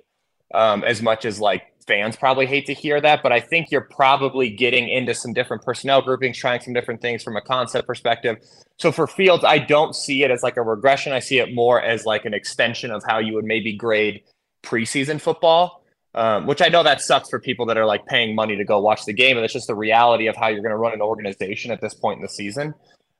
Um, 0.52 0.84
as 0.84 1.02
much 1.02 1.24
as 1.24 1.40
like 1.40 1.62
fans 1.86 2.16
probably 2.16 2.46
hate 2.46 2.66
to 2.66 2.74
hear 2.74 3.00
that, 3.00 3.22
but 3.22 3.32
I 3.32 3.40
think 3.40 3.70
you're 3.70 3.88
probably 3.90 4.50
getting 4.50 4.88
into 4.88 5.14
some 5.14 5.32
different 5.32 5.62
personnel 5.62 6.02
groupings, 6.02 6.36
trying 6.36 6.60
some 6.60 6.74
different 6.74 7.00
things 7.00 7.22
from 7.22 7.36
a 7.36 7.40
concept 7.40 7.86
perspective. 7.86 8.38
So 8.78 8.90
for 8.90 9.06
Fields, 9.06 9.44
I 9.44 9.58
don't 9.58 9.94
see 9.94 10.24
it 10.24 10.30
as 10.30 10.42
like 10.42 10.56
a 10.56 10.62
regression. 10.62 11.12
I 11.12 11.20
see 11.20 11.38
it 11.38 11.54
more 11.54 11.80
as 11.80 12.04
like 12.04 12.24
an 12.24 12.34
extension 12.34 12.90
of 12.90 13.02
how 13.06 13.18
you 13.18 13.34
would 13.34 13.44
maybe 13.44 13.72
grade 13.74 14.22
preseason 14.62 15.20
football. 15.20 15.82
Um, 16.16 16.46
which 16.46 16.62
I 16.62 16.68
know 16.68 16.84
that 16.84 17.00
sucks 17.00 17.28
for 17.28 17.40
people 17.40 17.66
that 17.66 17.76
are 17.76 17.86
like 17.86 18.06
paying 18.06 18.36
money 18.36 18.54
to 18.54 18.64
go 18.64 18.80
watch 18.80 19.04
the 19.04 19.12
game, 19.12 19.36
and 19.36 19.44
it's 19.44 19.52
just 19.52 19.66
the 19.66 19.74
reality 19.74 20.28
of 20.28 20.36
how 20.36 20.46
you're 20.46 20.62
going 20.62 20.70
to 20.70 20.76
run 20.76 20.92
an 20.92 21.02
organization 21.02 21.72
at 21.72 21.80
this 21.80 21.92
point 21.92 22.18
in 22.18 22.22
the 22.22 22.28
season. 22.28 22.72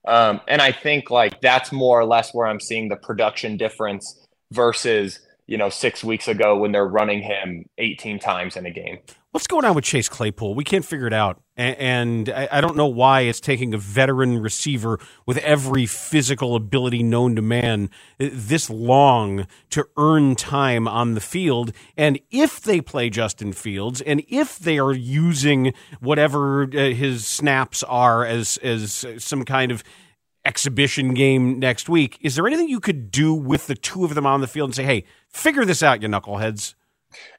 Um, 0.06 0.40
and 0.46 0.62
I 0.62 0.70
think 0.70 1.10
like 1.10 1.40
that's 1.40 1.72
more 1.72 1.98
or 1.98 2.04
less 2.04 2.32
where 2.32 2.46
I'm 2.46 2.60
seeing 2.60 2.88
the 2.88 2.96
production 2.96 3.56
difference 3.56 4.24
versus 4.52 5.18
you 5.46 5.58
know, 5.58 5.68
six 5.68 6.02
weeks 6.02 6.28
ago 6.28 6.56
when 6.56 6.72
they're 6.72 6.86
running 6.86 7.22
him 7.22 7.66
18 7.78 8.18
times 8.18 8.56
in 8.56 8.66
a 8.66 8.70
game. 8.70 8.98
What's 9.34 9.48
going 9.48 9.64
on 9.64 9.74
with 9.74 9.82
Chase 9.82 10.08
Claypool? 10.08 10.54
We 10.54 10.62
can't 10.62 10.84
figure 10.84 11.08
it 11.08 11.12
out. 11.12 11.42
And 11.56 12.28
I 12.28 12.60
don't 12.60 12.76
know 12.76 12.86
why 12.86 13.22
it's 13.22 13.40
taking 13.40 13.74
a 13.74 13.78
veteran 13.78 14.38
receiver 14.38 15.00
with 15.26 15.38
every 15.38 15.86
physical 15.86 16.54
ability 16.54 17.02
known 17.02 17.34
to 17.34 17.42
man 17.42 17.90
uh, 18.20 18.28
this 18.32 18.70
long 18.70 19.48
to 19.70 19.86
earn 19.96 20.36
time 20.36 20.86
on 20.86 21.14
the 21.14 21.20
field. 21.20 21.72
And 21.96 22.20
if 22.30 22.60
they 22.60 22.80
play 22.80 23.10
Justin 23.10 23.52
Fields 23.52 24.00
and 24.00 24.22
if 24.28 24.58
they 24.58 24.78
are 24.78 24.92
using 24.92 25.74
whatever 25.98 26.62
uh, 26.62 26.90
his 26.90 27.26
snaps 27.26 27.82
are 27.82 28.24
as, 28.24 28.56
as 28.58 29.04
some 29.18 29.44
kind 29.44 29.72
of 29.72 29.82
exhibition 30.44 31.14
game 31.14 31.58
next 31.58 31.88
week, 31.88 32.18
is 32.20 32.36
there 32.36 32.46
anything 32.46 32.68
you 32.68 32.80
could 32.80 33.10
do 33.10 33.34
with 33.34 33.66
the 33.66 33.74
two 33.74 34.04
of 34.04 34.14
them 34.14 34.26
on 34.26 34.40
the 34.40 34.46
field 34.46 34.68
and 34.68 34.74
say, 34.74 34.84
hey, 34.84 35.04
figure 35.28 35.64
this 35.64 35.82
out, 35.82 36.02
you 36.02 36.08
knuckleheads? 36.08 36.74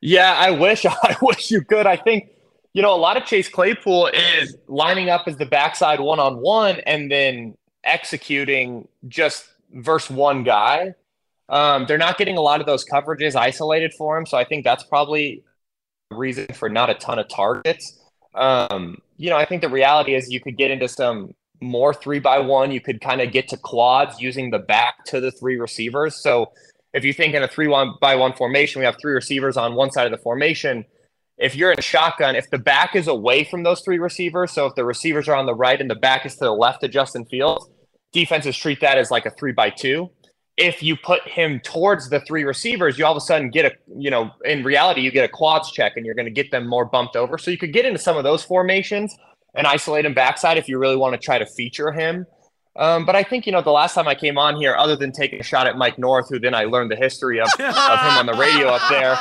Yeah, 0.01 0.33
I 0.37 0.51
wish. 0.51 0.85
I 0.85 1.15
wish 1.21 1.51
you 1.51 1.61
could. 1.61 1.85
I 1.85 1.95
think, 1.95 2.29
you 2.73 2.81
know, 2.81 2.93
a 2.93 2.97
lot 2.97 3.17
of 3.17 3.25
Chase 3.25 3.49
Claypool 3.49 4.07
is 4.07 4.57
lining 4.67 5.09
up 5.09 5.27
as 5.27 5.37
the 5.37 5.45
backside 5.45 5.99
one 5.99 6.19
on 6.19 6.37
one 6.37 6.79
and 6.81 7.11
then 7.11 7.55
executing 7.83 8.87
just 9.07 9.47
verse 9.73 10.09
one 10.09 10.43
guy. 10.43 10.95
Um, 11.47 11.85
they're 11.87 11.97
not 11.97 12.17
getting 12.17 12.37
a 12.37 12.41
lot 12.41 12.59
of 12.59 12.65
those 12.65 12.83
coverages 12.85 13.35
isolated 13.35 13.93
for 13.93 14.17
him. 14.17 14.25
So 14.25 14.37
I 14.37 14.43
think 14.43 14.63
that's 14.63 14.83
probably 14.83 15.43
a 16.11 16.15
reason 16.15 16.47
for 16.53 16.69
not 16.69 16.89
a 16.89 16.95
ton 16.95 17.19
of 17.19 17.27
targets. 17.27 17.99
Um, 18.33 18.97
you 19.17 19.29
know, 19.29 19.37
I 19.37 19.45
think 19.45 19.61
the 19.61 19.69
reality 19.69 20.15
is 20.15 20.31
you 20.31 20.39
could 20.39 20.57
get 20.57 20.71
into 20.71 20.87
some 20.87 21.33
more 21.61 21.93
three 21.93 22.19
by 22.19 22.39
one. 22.39 22.71
You 22.71 22.81
could 22.81 23.01
kind 23.01 23.21
of 23.21 23.31
get 23.31 23.47
to 23.49 23.57
quads 23.57 24.21
using 24.21 24.51
the 24.51 24.59
back 24.59 25.05
to 25.05 25.19
the 25.19 25.31
three 25.31 25.57
receivers. 25.57 26.15
So 26.15 26.51
if 26.93 27.03
you 27.03 27.13
think 27.13 27.33
in 27.33 27.43
a 27.43 27.47
three 27.47 27.67
one 27.67 27.95
by 28.01 28.15
one 28.15 28.33
formation, 28.33 28.79
we 28.79 28.85
have 28.85 28.97
three 29.01 29.13
receivers 29.13 29.57
on 29.57 29.75
one 29.75 29.91
side 29.91 30.05
of 30.05 30.11
the 30.11 30.23
formation. 30.23 30.85
If 31.37 31.55
you're 31.55 31.71
in 31.71 31.79
a 31.79 31.81
shotgun, 31.81 32.35
if 32.35 32.49
the 32.49 32.57
back 32.57 32.95
is 32.95 33.07
away 33.07 33.43
from 33.43 33.63
those 33.63 33.81
three 33.81 33.99
receivers, 33.99 34.53
so 34.53 34.67
if 34.67 34.75
the 34.75 34.85
receivers 34.85 35.27
are 35.27 35.35
on 35.35 35.45
the 35.45 35.53
right 35.53 35.81
and 35.81 35.89
the 35.89 35.95
back 35.95 36.25
is 36.25 36.35
to 36.35 36.45
the 36.45 36.53
left 36.53 36.83
of 36.83 36.91
Justin 36.91 37.25
Fields, 37.25 37.69
defenses 38.13 38.55
treat 38.55 38.79
that 38.79 38.97
as 38.97 39.11
like 39.11 39.25
a 39.25 39.31
three 39.31 39.51
by 39.51 39.69
two. 39.69 40.09
if 40.57 40.81
you 40.81 40.95
put 40.95 41.21
him 41.27 41.59
towards 41.59 42.09
the 42.09 42.19
three 42.21 42.43
receivers, 42.43 42.97
you 42.97 43.05
all 43.05 43.11
of 43.11 43.17
a 43.17 43.21
sudden 43.21 43.49
get 43.49 43.65
a, 43.65 43.71
you 43.97 44.09
know, 44.09 44.31
in 44.45 44.63
reality, 44.63 45.01
you 45.01 45.11
get 45.11 45.25
a 45.25 45.27
quads 45.27 45.71
check 45.71 45.93
and 45.97 46.05
you're 46.05 46.15
going 46.15 46.25
to 46.25 46.31
get 46.31 46.49
them 46.51 46.67
more 46.67 46.85
bumped 46.85 47.15
over. 47.15 47.37
So 47.37 47.51
you 47.51 47.57
could 47.57 47.73
get 47.73 47.85
into 47.85 47.99
some 47.99 48.15
of 48.15 48.23
those 48.23 48.43
formations 48.43 49.15
and 49.55 49.67
isolate 49.67 50.05
him 50.05 50.13
backside 50.13 50.57
if 50.57 50.67
you 50.67 50.77
really 50.77 50.95
want 50.95 51.13
to 51.13 51.23
try 51.23 51.37
to 51.37 51.45
feature 51.45 51.91
him. 51.91 52.25
Um, 52.77 53.05
but 53.05 53.15
I 53.15 53.23
think, 53.23 53.45
you 53.45 53.53
know, 53.53 53.61
the 53.61 53.71
last 53.71 53.93
time 53.93 54.07
I 54.07 54.15
came 54.15 54.37
on 54.37 54.57
here, 54.57 54.75
other 54.75 54.97
than 54.97 55.13
taking 55.13 55.39
a 55.39 55.43
shot 55.43 55.65
at 55.65 55.77
Mike 55.77 55.97
North, 55.97 56.27
who 56.27 56.39
then 56.39 56.53
I 56.53 56.65
learned 56.65 56.91
the 56.91 56.97
history 56.97 57.39
of, 57.39 57.47
of 57.47 57.59
him 57.59 58.17
on 58.17 58.25
the 58.25 58.33
radio 58.33 58.67
up 58.67 58.81
there. 58.89 59.13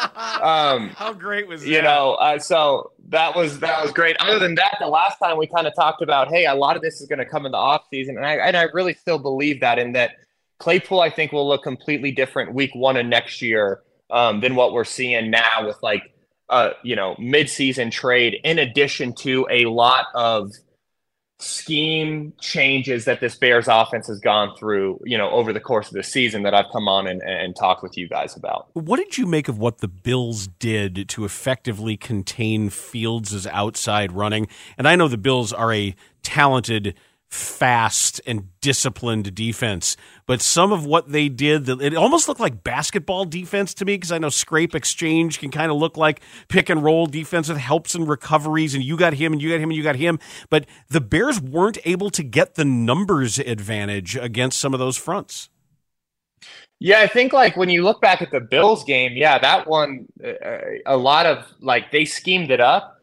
Um, 0.44 0.88
How 0.96 1.12
great 1.12 1.46
was 1.46 1.62
that? 1.62 1.68
you 1.68 1.80
know, 1.80 2.14
uh, 2.14 2.40
so 2.40 2.90
that 3.10 3.36
was 3.36 3.60
that 3.60 3.80
was 3.80 3.92
great. 3.92 4.16
Other 4.18 4.40
than 4.40 4.56
that, 4.56 4.78
the 4.80 4.88
last 4.88 5.18
time 5.18 5.38
we 5.38 5.46
kind 5.46 5.68
of 5.68 5.74
talked 5.76 6.02
about, 6.02 6.28
hey, 6.28 6.46
a 6.46 6.54
lot 6.54 6.74
of 6.74 6.82
this 6.82 7.00
is 7.00 7.06
going 7.06 7.20
to 7.20 7.26
come 7.26 7.46
in 7.46 7.52
the 7.52 7.58
off 7.58 7.84
season, 7.90 8.16
and 8.16 8.26
I 8.26 8.34
and 8.34 8.56
I 8.56 8.64
really 8.72 8.94
still 8.94 9.20
believe 9.20 9.60
that 9.60 9.78
in 9.78 9.92
that 9.92 10.16
Claypool, 10.58 11.00
I 11.00 11.10
think, 11.10 11.30
will 11.30 11.46
look 11.46 11.62
completely 11.62 12.10
different 12.10 12.54
week 12.54 12.74
one 12.74 12.96
of 12.96 13.06
next 13.06 13.40
year 13.40 13.82
um, 14.10 14.40
than 14.40 14.56
what 14.56 14.72
we're 14.72 14.84
seeing 14.84 15.30
now 15.30 15.66
with 15.66 15.80
like 15.80 16.02
uh, 16.48 16.70
you 16.82 16.96
know 16.96 17.14
midseason 17.16 17.90
trade, 17.90 18.40
in 18.44 18.58
addition 18.58 19.14
to 19.14 19.46
a 19.50 19.66
lot 19.66 20.06
of 20.14 20.52
scheme 21.40 22.32
changes 22.40 23.04
that 23.04 23.20
this 23.20 23.34
Bears 23.36 23.66
offense 23.68 24.06
has 24.06 24.20
gone 24.20 24.56
through, 24.56 25.00
you 25.04 25.18
know, 25.18 25.30
over 25.30 25.52
the 25.52 25.60
course 25.60 25.88
of 25.88 25.94
the 25.94 26.02
season 26.02 26.42
that 26.44 26.54
I've 26.54 26.70
come 26.72 26.88
on 26.88 27.06
and, 27.06 27.22
and 27.22 27.54
talked 27.56 27.82
with 27.82 27.96
you 27.96 28.08
guys 28.08 28.36
about. 28.36 28.68
What 28.74 28.98
did 28.98 29.18
you 29.18 29.26
make 29.26 29.48
of 29.48 29.58
what 29.58 29.78
the 29.78 29.88
Bills 29.88 30.46
did 30.46 31.08
to 31.10 31.24
effectively 31.24 31.96
contain 31.96 32.70
Fields' 32.70 33.46
outside 33.48 34.12
running? 34.12 34.46
And 34.78 34.86
I 34.86 34.96
know 34.96 35.08
the 35.08 35.18
Bills 35.18 35.52
are 35.52 35.72
a 35.72 35.94
talented 36.22 36.94
fast 37.34 38.20
and 38.26 38.48
disciplined 38.60 39.34
defense. 39.34 39.96
But 40.24 40.40
some 40.40 40.72
of 40.72 40.86
what 40.86 41.10
they 41.10 41.28
did, 41.28 41.68
it 41.68 41.96
almost 41.96 42.28
looked 42.28 42.40
like 42.40 42.62
basketball 42.62 43.24
defense 43.24 43.74
to 43.74 43.84
me 43.84 43.96
because 43.96 44.12
I 44.12 44.18
know 44.18 44.28
scrape 44.28 44.74
exchange 44.74 45.40
can 45.40 45.50
kind 45.50 45.72
of 45.72 45.76
look 45.76 45.96
like 45.96 46.20
pick 46.48 46.70
and 46.70 46.82
roll 46.82 47.06
defense 47.06 47.48
with 47.48 47.58
helps 47.58 47.96
and 47.96 48.08
recoveries, 48.08 48.74
and 48.74 48.84
you 48.84 48.96
got 48.96 49.14
him 49.14 49.32
and 49.32 49.42
you 49.42 49.50
got 49.50 49.56
him 49.56 49.70
and 49.70 49.76
you 49.76 49.82
got 49.82 49.96
him. 49.96 50.20
But 50.48 50.66
the 50.88 51.00
Bears 51.00 51.40
weren't 51.40 51.78
able 51.84 52.08
to 52.10 52.22
get 52.22 52.54
the 52.54 52.64
numbers 52.64 53.40
advantage 53.40 54.16
against 54.16 54.60
some 54.60 54.72
of 54.72 54.78
those 54.78 54.96
fronts. 54.96 55.50
Yeah, 56.78 57.00
I 57.00 57.08
think 57.08 57.32
like 57.32 57.56
when 57.56 57.68
you 57.68 57.82
look 57.82 58.00
back 58.00 58.22
at 58.22 58.30
the 58.30 58.40
Bills 58.40 58.84
game, 58.84 59.12
yeah, 59.16 59.38
that 59.38 59.66
one, 59.66 60.06
uh, 60.24 60.58
a 60.86 60.96
lot 60.96 61.26
of 61.26 61.44
like 61.60 61.90
they 61.90 62.04
schemed 62.04 62.52
it 62.52 62.60
up 62.60 62.93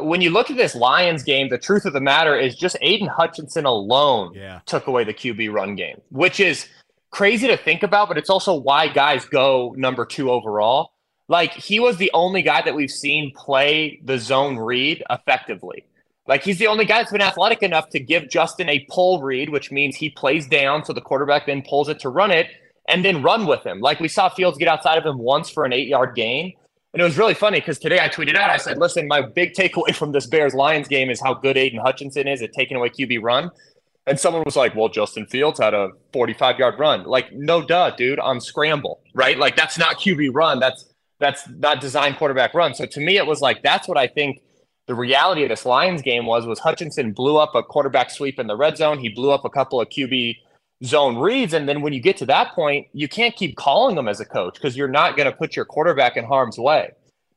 when 0.00 0.20
you 0.20 0.30
look 0.30 0.50
at 0.50 0.56
this 0.56 0.74
Lions 0.74 1.22
game, 1.22 1.48
the 1.48 1.58
truth 1.58 1.84
of 1.84 1.92
the 1.92 2.00
matter 2.00 2.36
is 2.36 2.54
just 2.56 2.76
Aidan 2.80 3.08
Hutchinson 3.08 3.64
alone 3.64 4.32
yeah. 4.34 4.60
took 4.66 4.86
away 4.86 5.04
the 5.04 5.14
QB 5.14 5.52
run 5.52 5.74
game, 5.74 6.00
which 6.10 6.40
is 6.40 6.68
crazy 7.10 7.46
to 7.46 7.56
think 7.56 7.82
about, 7.82 8.08
but 8.08 8.18
it's 8.18 8.30
also 8.30 8.54
why 8.54 8.88
guys 8.88 9.24
go 9.24 9.74
number 9.76 10.04
two 10.04 10.30
overall. 10.30 10.92
Like 11.28 11.52
he 11.52 11.78
was 11.80 11.96
the 11.96 12.10
only 12.14 12.42
guy 12.42 12.62
that 12.62 12.74
we've 12.74 12.90
seen 12.90 13.32
play 13.34 14.00
the 14.04 14.18
zone 14.18 14.56
read 14.56 15.02
effectively. 15.10 15.84
Like 16.26 16.42
he's 16.42 16.58
the 16.58 16.66
only 16.68 16.84
guy 16.84 16.98
that's 16.98 17.12
been 17.12 17.20
athletic 17.20 17.62
enough 17.62 17.88
to 17.90 18.00
give 18.00 18.28
Justin 18.28 18.68
a 18.68 18.86
pull 18.90 19.22
read, 19.22 19.50
which 19.50 19.70
means 19.70 19.96
he 19.96 20.10
plays 20.10 20.46
down 20.46 20.84
so 20.84 20.92
the 20.92 21.00
quarterback 21.00 21.46
then 21.46 21.62
pulls 21.62 21.88
it 21.88 22.00
to 22.00 22.08
run 22.08 22.30
it 22.30 22.48
and 22.88 23.04
then 23.04 23.22
run 23.22 23.46
with 23.46 23.64
him. 23.64 23.80
Like 23.80 24.00
we 24.00 24.08
saw 24.08 24.28
Fields 24.28 24.58
get 24.58 24.68
outside 24.68 24.98
of 24.98 25.06
him 25.06 25.18
once 25.18 25.50
for 25.50 25.64
an 25.64 25.72
eight 25.72 25.88
yard 25.88 26.14
gain. 26.14 26.54
And 26.92 27.00
it 27.00 27.04
was 27.04 27.16
really 27.16 27.34
funny 27.34 27.58
because 27.58 27.78
today 27.78 28.00
I 28.00 28.08
tweeted 28.08 28.36
out, 28.36 28.50
I 28.50 28.58
said, 28.58 28.76
listen, 28.76 29.08
my 29.08 29.22
big 29.22 29.54
takeaway 29.54 29.94
from 29.94 30.12
this 30.12 30.26
Bears 30.26 30.52
Lions 30.52 30.88
game 30.88 31.08
is 31.08 31.20
how 31.20 31.32
good 31.32 31.56
Aidan 31.56 31.80
Hutchinson 31.80 32.28
is 32.28 32.42
at 32.42 32.52
taking 32.52 32.76
away 32.76 32.90
QB 32.90 33.22
run. 33.22 33.50
And 34.06 34.18
someone 34.20 34.42
was 34.44 34.56
like, 34.56 34.74
well, 34.74 34.88
Justin 34.88 35.26
Fields 35.26 35.58
had 35.58 35.74
a 35.74 35.90
45 36.12 36.58
yard 36.58 36.78
run. 36.78 37.04
Like, 37.04 37.32
no 37.32 37.62
duh, 37.62 37.90
dude, 37.90 38.18
on 38.18 38.40
scramble, 38.40 39.00
right? 39.14 39.38
Like, 39.38 39.56
that's 39.56 39.78
not 39.78 39.98
QB 39.98 40.34
run. 40.34 40.58
That's 40.60 40.86
that's 41.18 41.48
not 41.48 41.80
designed 41.80 42.16
quarterback 42.16 42.52
run. 42.52 42.74
So 42.74 42.84
to 42.84 43.00
me, 43.00 43.16
it 43.16 43.26
was 43.26 43.40
like, 43.40 43.62
that's 43.62 43.86
what 43.86 43.96
I 43.96 44.08
think 44.08 44.42
the 44.88 44.94
reality 44.94 45.44
of 45.44 45.50
this 45.50 45.64
Lions 45.64 46.02
game 46.02 46.26
was, 46.26 46.46
was 46.46 46.58
Hutchinson 46.58 47.12
blew 47.12 47.38
up 47.38 47.54
a 47.54 47.62
quarterback 47.62 48.10
sweep 48.10 48.40
in 48.40 48.48
the 48.48 48.56
red 48.56 48.76
zone. 48.76 48.98
He 48.98 49.08
blew 49.08 49.30
up 49.30 49.44
a 49.44 49.48
couple 49.48 49.80
of 49.80 49.88
QB 49.88 50.36
zone 50.84 51.16
reads. 51.18 51.52
And 51.52 51.68
then 51.68 51.80
when 51.82 51.92
you 51.92 52.00
get 52.00 52.16
to 52.18 52.26
that 52.26 52.52
point, 52.54 52.88
you 52.92 53.08
can't 53.08 53.36
keep 53.36 53.56
calling 53.56 53.96
them 53.96 54.08
as 54.08 54.20
a 54.20 54.24
coach 54.24 54.54
because 54.54 54.76
you're 54.76 54.88
not 54.88 55.16
going 55.16 55.30
to 55.30 55.36
put 55.36 55.56
your 55.56 55.64
quarterback 55.64 56.16
in 56.16 56.24
harm's 56.24 56.58
way. 56.58 56.92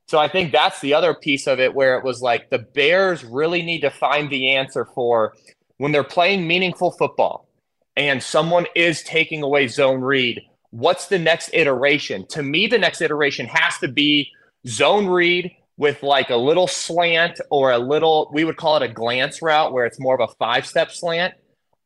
So 0.07 0.19
I 0.19 0.27
think 0.27 0.51
that's 0.51 0.81
the 0.81 0.93
other 0.93 1.13
piece 1.15 1.47
of 1.47 1.59
it 1.59 1.73
where 1.73 1.97
it 1.97 2.03
was 2.03 2.21
like 2.21 2.49
the 2.49 2.59
Bears 2.59 3.23
really 3.23 3.61
need 3.61 3.81
to 3.81 3.89
find 3.89 4.29
the 4.29 4.55
answer 4.55 4.85
for 4.85 5.33
when 5.77 5.91
they're 5.91 6.03
playing 6.03 6.47
meaningful 6.47 6.91
football 6.91 7.47
and 7.95 8.21
someone 8.21 8.67
is 8.75 9.01
taking 9.03 9.41
away 9.41 9.67
zone 9.67 10.01
read. 10.01 10.41
What's 10.69 11.07
the 11.07 11.17
next 11.17 11.49
iteration? 11.53 12.27
To 12.27 12.43
me, 12.43 12.67
the 12.67 12.77
next 12.77 13.01
iteration 13.01 13.47
has 13.47 13.77
to 13.79 13.87
be 13.87 14.29
zone 14.67 15.07
read 15.07 15.51
with 15.77 16.03
like 16.03 16.29
a 16.29 16.35
little 16.35 16.67
slant 16.67 17.39
or 17.49 17.71
a 17.71 17.79
little, 17.79 18.29
we 18.33 18.43
would 18.43 18.57
call 18.57 18.77
it 18.77 18.83
a 18.83 18.87
glance 18.87 19.41
route 19.41 19.73
where 19.73 19.85
it's 19.85 19.99
more 19.99 20.15
of 20.19 20.29
a 20.29 20.33
five 20.35 20.67
step 20.67 20.91
slant 20.91 21.33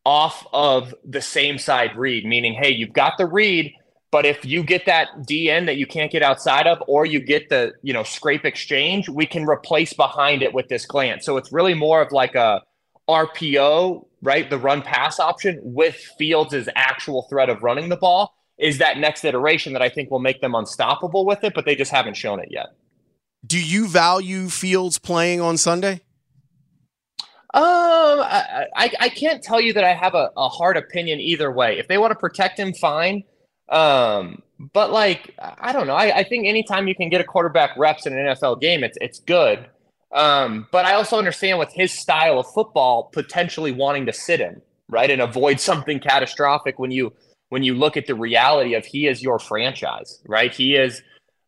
off 0.05 0.45
of 0.53 0.95
the 1.03 1.21
same 1.21 1.57
side 1.57 1.95
read, 1.95 2.25
meaning, 2.25 2.53
hey, 2.53 2.69
you've 2.69 2.93
got 2.93 3.17
the 3.17 3.25
read, 3.25 3.73
but 4.11 4.25
if 4.25 4.43
you 4.43 4.63
get 4.63 4.85
that 4.87 5.09
DN 5.19 5.67
that 5.67 5.77
you 5.77 5.85
can't 5.85 6.11
get 6.11 6.23
outside 6.23 6.65
of, 6.65 6.81
or 6.87 7.05
you 7.05 7.19
get 7.19 7.49
the 7.49 7.73
you 7.83 7.93
know 7.93 8.03
scrape 8.03 8.45
exchange, 8.45 9.07
we 9.07 9.25
can 9.25 9.45
replace 9.45 9.93
behind 9.93 10.41
it 10.41 10.53
with 10.53 10.67
this 10.67 10.85
glance. 10.85 11.25
So 11.25 11.37
it's 11.37 11.51
really 11.51 11.75
more 11.75 12.01
of 12.01 12.11
like 12.11 12.35
a 12.35 12.63
RPO, 13.07 14.07
right? 14.21 14.49
The 14.49 14.57
run 14.57 14.81
pass 14.81 15.19
option 15.19 15.59
with 15.61 15.95
Fields' 16.17 16.69
actual 16.75 17.23
threat 17.29 17.49
of 17.49 17.61
running 17.61 17.89
the 17.89 17.97
ball 17.97 18.33
is 18.57 18.79
that 18.79 18.97
next 18.97 19.23
iteration 19.23 19.73
that 19.73 19.81
I 19.81 19.89
think 19.89 20.11
will 20.11 20.19
make 20.19 20.41
them 20.41 20.53
unstoppable 20.53 21.25
with 21.25 21.43
it, 21.43 21.53
but 21.53 21.65
they 21.65 21.75
just 21.75 21.91
haven't 21.91 22.15
shown 22.15 22.39
it 22.39 22.49
yet. 22.51 22.67
Do 23.45 23.59
you 23.59 23.87
value 23.87 24.49
Fields 24.49 24.99
playing 24.99 25.39
on 25.39 25.57
Sunday? 25.57 26.01
Um, 27.51 27.63
I, 27.63 28.67
I, 28.75 28.91
I 28.99 29.09
can't 29.09 29.41
tell 29.41 29.59
you 29.59 29.73
that 29.73 29.83
I 29.83 29.93
have 29.93 30.13
a, 30.13 30.29
a 30.37 30.47
hard 30.49 30.77
opinion 30.77 31.19
either 31.19 31.51
way. 31.51 31.79
If 31.79 31.87
they 31.87 31.97
want 31.97 32.11
to 32.11 32.15
protect 32.15 32.59
him, 32.59 32.73
fine. 32.73 33.23
Um, 33.69 34.43
but 34.73 34.91
like 34.91 35.35
I 35.39 35.71
don't 35.71 35.87
know. 35.87 35.95
I, 35.95 36.17
I 36.17 36.23
think 36.23 36.45
anytime 36.45 36.87
you 36.87 36.95
can 36.95 37.09
get 37.09 37.21
a 37.21 37.23
quarterback 37.23 37.71
reps 37.77 38.05
in 38.05 38.17
an 38.17 38.25
NFL 38.25 38.61
game, 38.61 38.83
it's 38.83 38.97
it's 39.01 39.19
good. 39.19 39.65
Um, 40.11 40.67
but 40.71 40.85
I 40.85 40.93
also 40.93 41.17
understand 41.17 41.59
with 41.59 41.71
his 41.71 41.91
style 41.91 42.39
of 42.39 42.51
football, 42.51 43.09
potentially 43.13 43.71
wanting 43.71 44.05
to 44.07 44.13
sit 44.13 44.41
in, 44.41 44.61
right 44.87 45.09
and 45.09 45.21
avoid 45.21 45.59
something 45.69 45.99
catastrophic 45.99 46.77
when 46.77 46.91
you 46.91 47.13
when 47.49 47.63
you 47.63 47.73
look 47.73 47.97
at 47.97 48.05
the 48.05 48.15
reality 48.15 48.75
of 48.75 48.85
he 48.85 49.07
is 49.07 49.23
your 49.23 49.39
franchise, 49.39 50.19
right? 50.27 50.53
He 50.53 50.75
is 50.75 51.01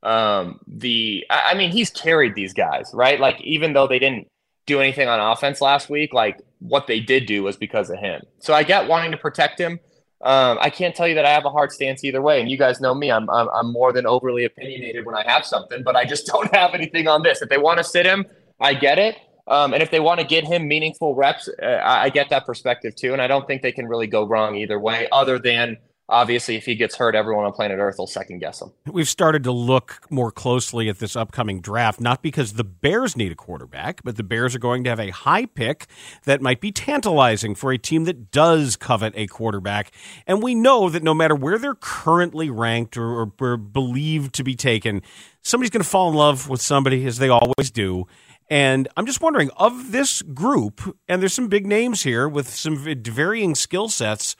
um, 0.03 0.59
the. 0.65 1.25
I 1.29 1.53
mean, 1.53 1.71
he's 1.71 1.89
carried 1.91 2.33
these 2.33 2.53
guys, 2.53 2.89
right? 2.93 3.19
Like 3.19 3.39
even 3.41 3.73
though 3.73 3.87
they 3.87 3.99
didn't 3.99 4.27
do 4.65 4.79
anything 4.79 5.07
on 5.07 5.19
offense 5.19 5.61
last 5.61 5.89
week, 5.89 6.13
like 6.13 6.41
what 6.59 6.87
they 6.87 6.99
did 6.99 7.25
do 7.25 7.43
was 7.43 7.57
because 7.57 7.89
of 7.89 7.99
him. 7.99 8.21
So 8.39 8.53
I 8.53 8.63
get 8.63 8.87
wanting 8.87 9.11
to 9.11 9.17
protect 9.17 9.59
him. 9.59 9.79
Um, 10.23 10.59
I 10.61 10.69
can't 10.69 10.93
tell 10.95 11.07
you 11.07 11.15
that 11.15 11.25
I 11.25 11.31
have 11.31 11.45
a 11.45 11.49
hard 11.49 11.71
stance 11.71 12.03
either 12.03 12.21
way. 12.21 12.39
And 12.39 12.49
you 12.49 12.57
guys 12.57 12.79
know 12.79 12.93
me; 12.93 13.11
I'm, 13.11 13.29
I'm 13.29 13.49
I'm 13.49 13.71
more 13.71 13.91
than 13.91 14.05
overly 14.05 14.45
opinionated 14.45 15.05
when 15.05 15.15
I 15.15 15.23
have 15.25 15.45
something, 15.45 15.81
but 15.83 15.95
I 15.95 16.05
just 16.05 16.25
don't 16.33 16.53
have 16.55 16.73
anything 16.73 17.07
on 17.07 17.23
this. 17.23 17.41
If 17.41 17.49
they 17.49 17.57
want 17.57 17.79
to 17.79 17.83
sit 17.83 18.05
him, 18.05 18.25
I 18.59 18.73
get 18.73 18.99
it. 18.99 19.17
Um, 19.47 19.73
and 19.73 19.81
if 19.81 19.89
they 19.89 19.99
want 19.99 20.19
to 20.19 20.25
get 20.25 20.45
him 20.45 20.67
meaningful 20.67 21.15
reps, 21.15 21.49
uh, 21.61 21.65
I, 21.65 22.03
I 22.03 22.09
get 22.09 22.29
that 22.29 22.45
perspective 22.45 22.95
too. 22.95 23.13
And 23.13 23.21
I 23.21 23.27
don't 23.27 23.47
think 23.47 23.63
they 23.63 23.71
can 23.71 23.87
really 23.87 24.07
go 24.07 24.25
wrong 24.25 24.55
either 24.55 24.79
way, 24.79 25.07
other 25.11 25.39
than 25.39 25.77
obviously 26.11 26.55
if 26.55 26.65
he 26.65 26.75
gets 26.75 26.95
hurt 26.95 27.15
everyone 27.15 27.45
on 27.45 27.51
planet 27.51 27.79
earth 27.79 27.95
will 27.97 28.07
second 28.07 28.39
guess 28.39 28.61
him. 28.61 28.71
We've 28.85 29.09
started 29.09 29.43
to 29.45 29.51
look 29.51 30.05
more 30.09 30.31
closely 30.31 30.89
at 30.89 30.99
this 30.99 31.15
upcoming 31.15 31.61
draft 31.61 31.99
not 31.99 32.21
because 32.21 32.53
the 32.53 32.63
bears 32.63 33.17
need 33.17 33.31
a 33.31 33.35
quarterback 33.35 34.03
but 34.03 34.17
the 34.17 34.23
bears 34.23 34.55
are 34.55 34.59
going 34.59 34.83
to 34.83 34.89
have 34.89 34.99
a 34.99 35.09
high 35.09 35.45
pick 35.45 35.87
that 36.25 36.41
might 36.41 36.61
be 36.61 36.71
tantalizing 36.71 37.55
for 37.55 37.71
a 37.71 37.77
team 37.77 38.03
that 38.05 38.31
does 38.31 38.75
covet 38.75 39.13
a 39.15 39.27
quarterback. 39.27 39.91
And 40.27 40.43
we 40.43 40.53
know 40.55 40.89
that 40.89 41.03
no 41.03 41.13
matter 41.13 41.35
where 41.35 41.57
they're 41.57 41.75
currently 41.75 42.49
ranked 42.49 42.97
or, 42.97 43.21
or, 43.21 43.57
believed 43.57 44.33
to 44.35 44.43
be 44.43 44.55
taken 44.55 45.01
somebody's 45.41 45.69
going 45.69 45.83
to 45.83 45.89
fall 45.89 46.09
in 46.09 46.15
love 46.15 46.49
with 46.49 46.61
somebody 46.61 47.05
as 47.05 47.17
they 47.17 47.29
always 47.29 47.71
do. 47.71 48.05
And 48.49 48.87
I'm 48.97 49.05
just 49.05 49.21
wondering 49.21 49.49
of 49.57 49.91
this 49.91 50.21
group, 50.21 50.97
and 51.07 51.21
there's 51.21 51.33
some 51.33 51.47
big 51.47 51.65
names 51.65 52.03
here 52.03 52.27
with 52.27 52.49
some 52.49 52.77
varying 52.77 53.55
skill 53.55 53.87
sets 53.87 54.35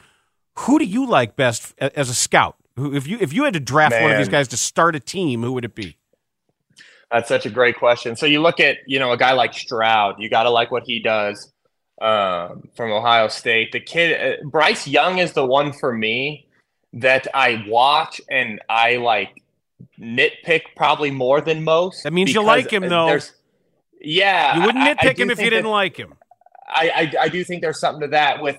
who 0.59 0.79
do 0.79 0.85
you 0.85 1.05
like 1.05 1.35
best 1.35 1.73
as 1.79 2.09
a 2.09 2.13
scout? 2.13 2.55
Who, 2.75 2.95
if 2.95 3.07
you 3.07 3.17
if 3.19 3.33
you 3.33 3.43
had 3.43 3.53
to 3.53 3.59
draft 3.59 3.91
Man. 3.91 4.03
one 4.03 4.11
of 4.11 4.17
these 4.17 4.29
guys 4.29 4.47
to 4.49 4.57
start 4.57 4.95
a 4.95 4.99
team, 4.99 5.43
who 5.43 5.53
would 5.53 5.65
it 5.65 5.75
be? 5.75 5.97
That's 7.11 7.27
such 7.27 7.45
a 7.45 7.49
great 7.49 7.77
question. 7.77 8.15
So 8.15 8.25
you 8.25 8.41
look 8.41 8.59
at 8.59 8.77
you 8.87 8.99
know 8.99 9.11
a 9.11 9.17
guy 9.17 9.33
like 9.33 9.53
Stroud. 9.53 10.15
You 10.19 10.29
got 10.29 10.43
to 10.43 10.49
like 10.49 10.71
what 10.71 10.83
he 10.85 10.99
does 10.99 11.51
um, 12.01 12.69
from 12.75 12.91
Ohio 12.91 13.27
State. 13.27 13.71
The 13.71 13.79
kid 13.79 14.39
uh, 14.39 14.43
Bryce 14.47 14.87
Young 14.87 15.19
is 15.19 15.33
the 15.33 15.45
one 15.45 15.73
for 15.73 15.93
me 15.93 16.47
that 16.93 17.27
I 17.33 17.65
watch 17.67 18.21
and 18.29 18.61
I 18.69 18.97
like 18.97 19.41
nitpick 19.99 20.63
probably 20.75 21.11
more 21.11 21.41
than 21.41 21.63
most. 21.63 22.03
That 22.03 22.13
means 22.13 22.33
you 22.33 22.43
like 22.43 22.71
him 22.71 22.87
though. 22.87 23.19
Yeah, 23.99 24.55
you 24.55 24.65
wouldn't 24.65 24.83
nitpick 24.83 25.05
I, 25.05 25.09
I 25.09 25.13
him 25.13 25.29
if 25.29 25.39
you 25.39 25.49
didn't 25.49 25.69
like 25.69 25.97
him. 25.97 26.15
I, 26.67 27.11
I 27.19 27.23
I 27.23 27.29
do 27.29 27.43
think 27.43 27.61
there's 27.61 27.79
something 27.79 28.01
to 28.01 28.07
that 28.09 28.41
with 28.41 28.57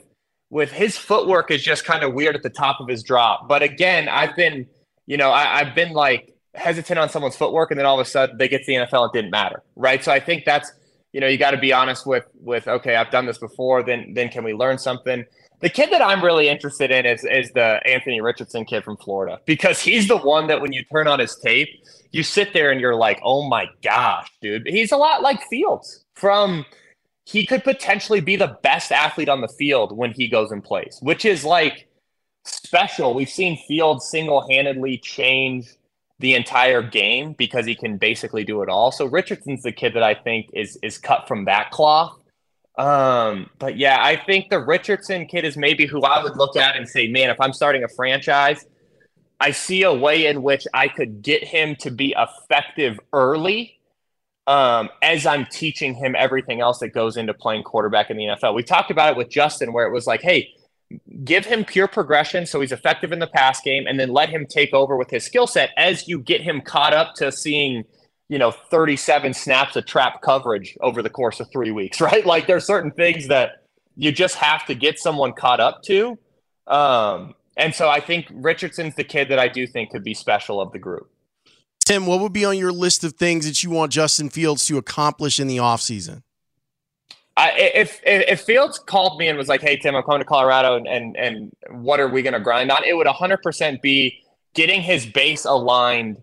with 0.53 0.71
his 0.71 0.99
footwork 0.99 1.51
is 1.51 1.63
just 1.63 1.87
kind 1.87 2.05
of 2.05 2.13
weird 2.13 2.37
at 2.37 2.43
the 2.43 2.51
top 2.51 2.79
of 2.79 2.87
his 2.87 3.03
drop. 3.03 3.49
But 3.49 3.63
again, 3.63 4.07
I've 4.07 4.37
been, 4.37 4.67
you 5.07 5.17
know, 5.17 5.31
I, 5.31 5.61
I've 5.61 5.75
been 5.75 5.93
like 5.93 6.35
hesitant 6.55 6.99
on 6.99 7.09
someone's 7.09 7.37
footwork, 7.37 7.71
and 7.71 7.81
then 7.81 7.87
all 7.87 7.99
of 7.99 8.07
a 8.07 8.09
sudden 8.09 8.37
they 8.37 8.49
get 8.49 8.59
to 8.59 8.67
the 8.67 8.75
NFL, 8.75 9.09
it 9.09 9.13
didn't 9.15 9.31
matter, 9.31 9.63
right? 9.77 10.05
So 10.05 10.13
I 10.13 10.21
think 10.21 10.45
that's, 10.45 10.71
you 11.15 11.23
know, 11.23 11.27
you 11.27 11.39
got 11.39 11.53
to 11.53 11.57
be 11.57 11.73
honest 11.73 12.07
with 12.07 12.27
with 12.35 12.69
okay, 12.69 12.97
I've 12.97 13.11
done 13.11 13.25
this 13.25 13.39
before. 13.39 13.83
Then 13.83 14.13
then 14.13 14.29
can 14.29 14.45
we 14.45 14.53
learn 14.53 14.77
something? 14.77 15.25
The 15.61 15.71
kid 15.71 15.91
that 15.91 16.03
I'm 16.03 16.23
really 16.23 16.51
interested 16.51 16.91
in 16.91 17.07
is 17.07 17.25
is 17.25 17.51
the 17.53 17.81
Anthony 17.87 18.21
Richardson 18.21 18.67
kid 18.67 18.85
from 18.85 18.99
Florida 18.99 19.41
because 19.47 19.81
he's 19.81 20.07
the 20.07 20.19
one 20.19 20.49
that 20.49 20.61
when 20.61 20.75
you 20.75 20.85
turn 20.85 21.09
on 21.09 21.19
his 21.19 21.35
tape, 21.37 21.83
you 22.11 22.23
sit 22.23 22.53
there 22.53 22.71
and 22.71 22.79
you're 22.79 22.97
like, 22.97 23.21
oh 23.25 23.49
my 23.49 23.69
gosh, 23.83 24.31
dude. 24.43 24.67
He's 24.67 24.93
a 24.93 24.99
lot 24.99 25.23
like 25.23 25.43
Fields 25.49 26.05
from 26.13 26.67
he 27.25 27.47
could 27.47 27.65
potentially 27.65 28.21
be 28.21 28.37
the 28.37 28.59
best 28.63 28.91
athlete 28.91 29.29
on 29.29 29.41
the 29.41 29.49
field 29.49 29.97
when 29.97 30.13
he 30.13 30.29
goes 30.29 30.51
and 30.51 30.63
plays, 30.63 30.99
which 31.03 31.25
is 31.25 31.45
like 31.45 31.89
special. 32.45 33.15
We've 33.15 33.29
seen 33.29 33.57
Fields 33.69 34.09
single 34.09 34.47
handedly 34.49 34.99
change 34.99 35.69
the 36.19 36.35
entire 36.35 36.83
game 36.83 37.33
because 37.33 37.67
he 37.67 37.75
can 37.75 37.99
basically 37.99 38.45
do 38.45 38.63
it 38.63 38.69
all. 38.69 38.93
So 38.93 39.07
Richardson's 39.07 39.63
the 39.63 39.73
kid 39.73 39.95
that 39.95 40.03
I 40.03 40.15
think 40.15 40.51
is 40.53 40.79
is 40.83 40.99
cut 40.99 41.29
from 41.29 41.45
that 41.47 41.71
cloth. 41.71 42.19
Um, 42.79 43.51
but 43.59 43.77
yeah, 43.77 43.99
I 44.01 44.17
think 44.17 44.49
the 44.49 44.59
Richardson 44.61 45.27
kid 45.27 45.45
is 45.45 45.57
maybe 45.57 45.87
who 45.87 46.03
I 46.03 46.23
would 46.23 46.37
look 46.37 46.57
at 46.57 46.77
and 46.77 46.89
say, 46.89 47.09
man, 47.09 47.29
if 47.29 47.41
I'm 47.41 47.53
starting 47.53 47.85
a 47.85 47.89
franchise, 47.89 48.65
I 49.41 49.51
see 49.51 49.83
a 49.83 49.93
way 49.93 50.27
in 50.27 50.43
which 50.43 50.67
I 50.73 50.89
could 50.89 51.23
get 51.23 51.45
him 51.45 51.77
to 51.81 51.91
be 51.91 52.15
effective 52.17 52.99
early 53.13 53.79
um, 54.47 54.89
as 55.03 55.27
I'm 55.27 55.47
teaching 55.47 55.95
him 55.95 56.15
everything 56.17 56.61
else 56.61 56.79
that 56.81 56.89
goes 56.89 57.17
into 57.17 57.35
playing 57.35 57.63
quarterback 57.63 58.11
in 58.11 58.17
the 58.17 58.25
NFL. 58.25 58.55
We 58.55 58.63
talked 58.63 58.91
about 58.91 59.11
it 59.13 59.17
with 59.17 59.29
Justin, 59.29 59.73
where 59.73 59.87
it 59.87 59.93
was 59.93 60.07
like, 60.07 60.23
hey, 60.23 60.51
give 61.25 61.47
him 61.47 61.65
pure 61.65 61.89
progression 61.89 62.45
so 62.45 62.61
he's 62.61 62.73
effective 62.73 63.13
in 63.13 63.19
the 63.19 63.27
pass 63.27 63.61
game, 63.61 63.87
and 63.87 63.99
then 63.99 64.11
let 64.11 64.29
him 64.29 64.47
take 64.47 64.75
over 64.75 64.97
with 64.97 65.11
his 65.11 65.25
skill 65.25 65.47
set 65.47 65.71
as 65.77 66.09
you 66.09 66.19
get 66.19 66.41
him 66.41 66.61
caught 66.61 66.93
up 66.93 67.15
to 67.15 67.31
seeing, 67.31 67.85
you 68.29 68.39
know, 68.39 68.51
37 68.51 69.33
snaps 69.35 69.77
of 69.77 69.87
trap 69.87 70.21
coverage 70.23 70.77
over 70.81 71.03
the 71.03 71.11
course 71.11 71.39
of 71.41 71.51
three 71.53 71.71
weeks, 71.71 72.01
right? 72.01 72.27
Like 72.27 72.47
there's 72.47 72.67
certain 72.67 72.91
things 72.91 73.29
that 73.29 73.65
you 73.95 74.11
just 74.11 74.37
have 74.37 74.67
to 74.67 74.75
get 74.75 74.99
someone 74.99 75.33
caught 75.33 75.61
up 75.61 75.83
to. 75.85 76.19
Um, 76.67 77.35
and 77.57 77.75
so 77.75 77.89
I 77.89 78.01
think 78.01 78.27
Richardson's 78.33 78.95
the 78.95 79.05
kid 79.05 79.29
that 79.29 79.39
I 79.39 79.49
do 79.49 79.67
think 79.67 79.91
could 79.91 80.03
be 80.03 80.15
special 80.15 80.61
of 80.61 80.73
the 80.73 80.79
group. 80.79 81.11
Tim, 81.85 82.07
what 82.07 82.21
would 82.21 82.33
be 82.33 82.45
on 82.45 82.57
your 82.57 82.73
list 82.73 83.05
of 83.05 83.15
things 83.15 83.47
that 83.47 83.63
you 83.63 83.71
want 83.71 83.93
Justin 83.93 84.31
Fields 84.31 84.67
to 84.67 84.79
accomplish 84.79 85.41
in 85.41 85.47
the 85.47 85.59
offseason? 85.59 86.23
I, 87.37 87.53
if, 87.75 88.01
if 88.05 88.43
Fields 88.43 88.79
called 88.79 89.19
me 89.19 89.29
and 89.29 89.39
was 89.39 89.49
like, 89.49 89.63
"Hey 89.63 89.77
Tim, 89.77 89.97
I'm 89.97 90.03
coming 90.03 90.21
to 90.21 90.25
Colorado, 90.25 90.77
and 90.77 90.87
and, 90.87 91.17
and 91.17 91.53
what 91.71 91.99
are 91.99 92.09
we 92.09 92.23
going 92.23 92.35
to 92.35 92.41
grind 92.41 92.71
on?" 92.71 92.85
It 92.85 92.95
would 92.95 93.07
100% 93.07 93.81
be 93.81 94.23
getting 94.55 94.83
his 94.83 95.07
base 95.07 95.47
aligned 95.47 96.21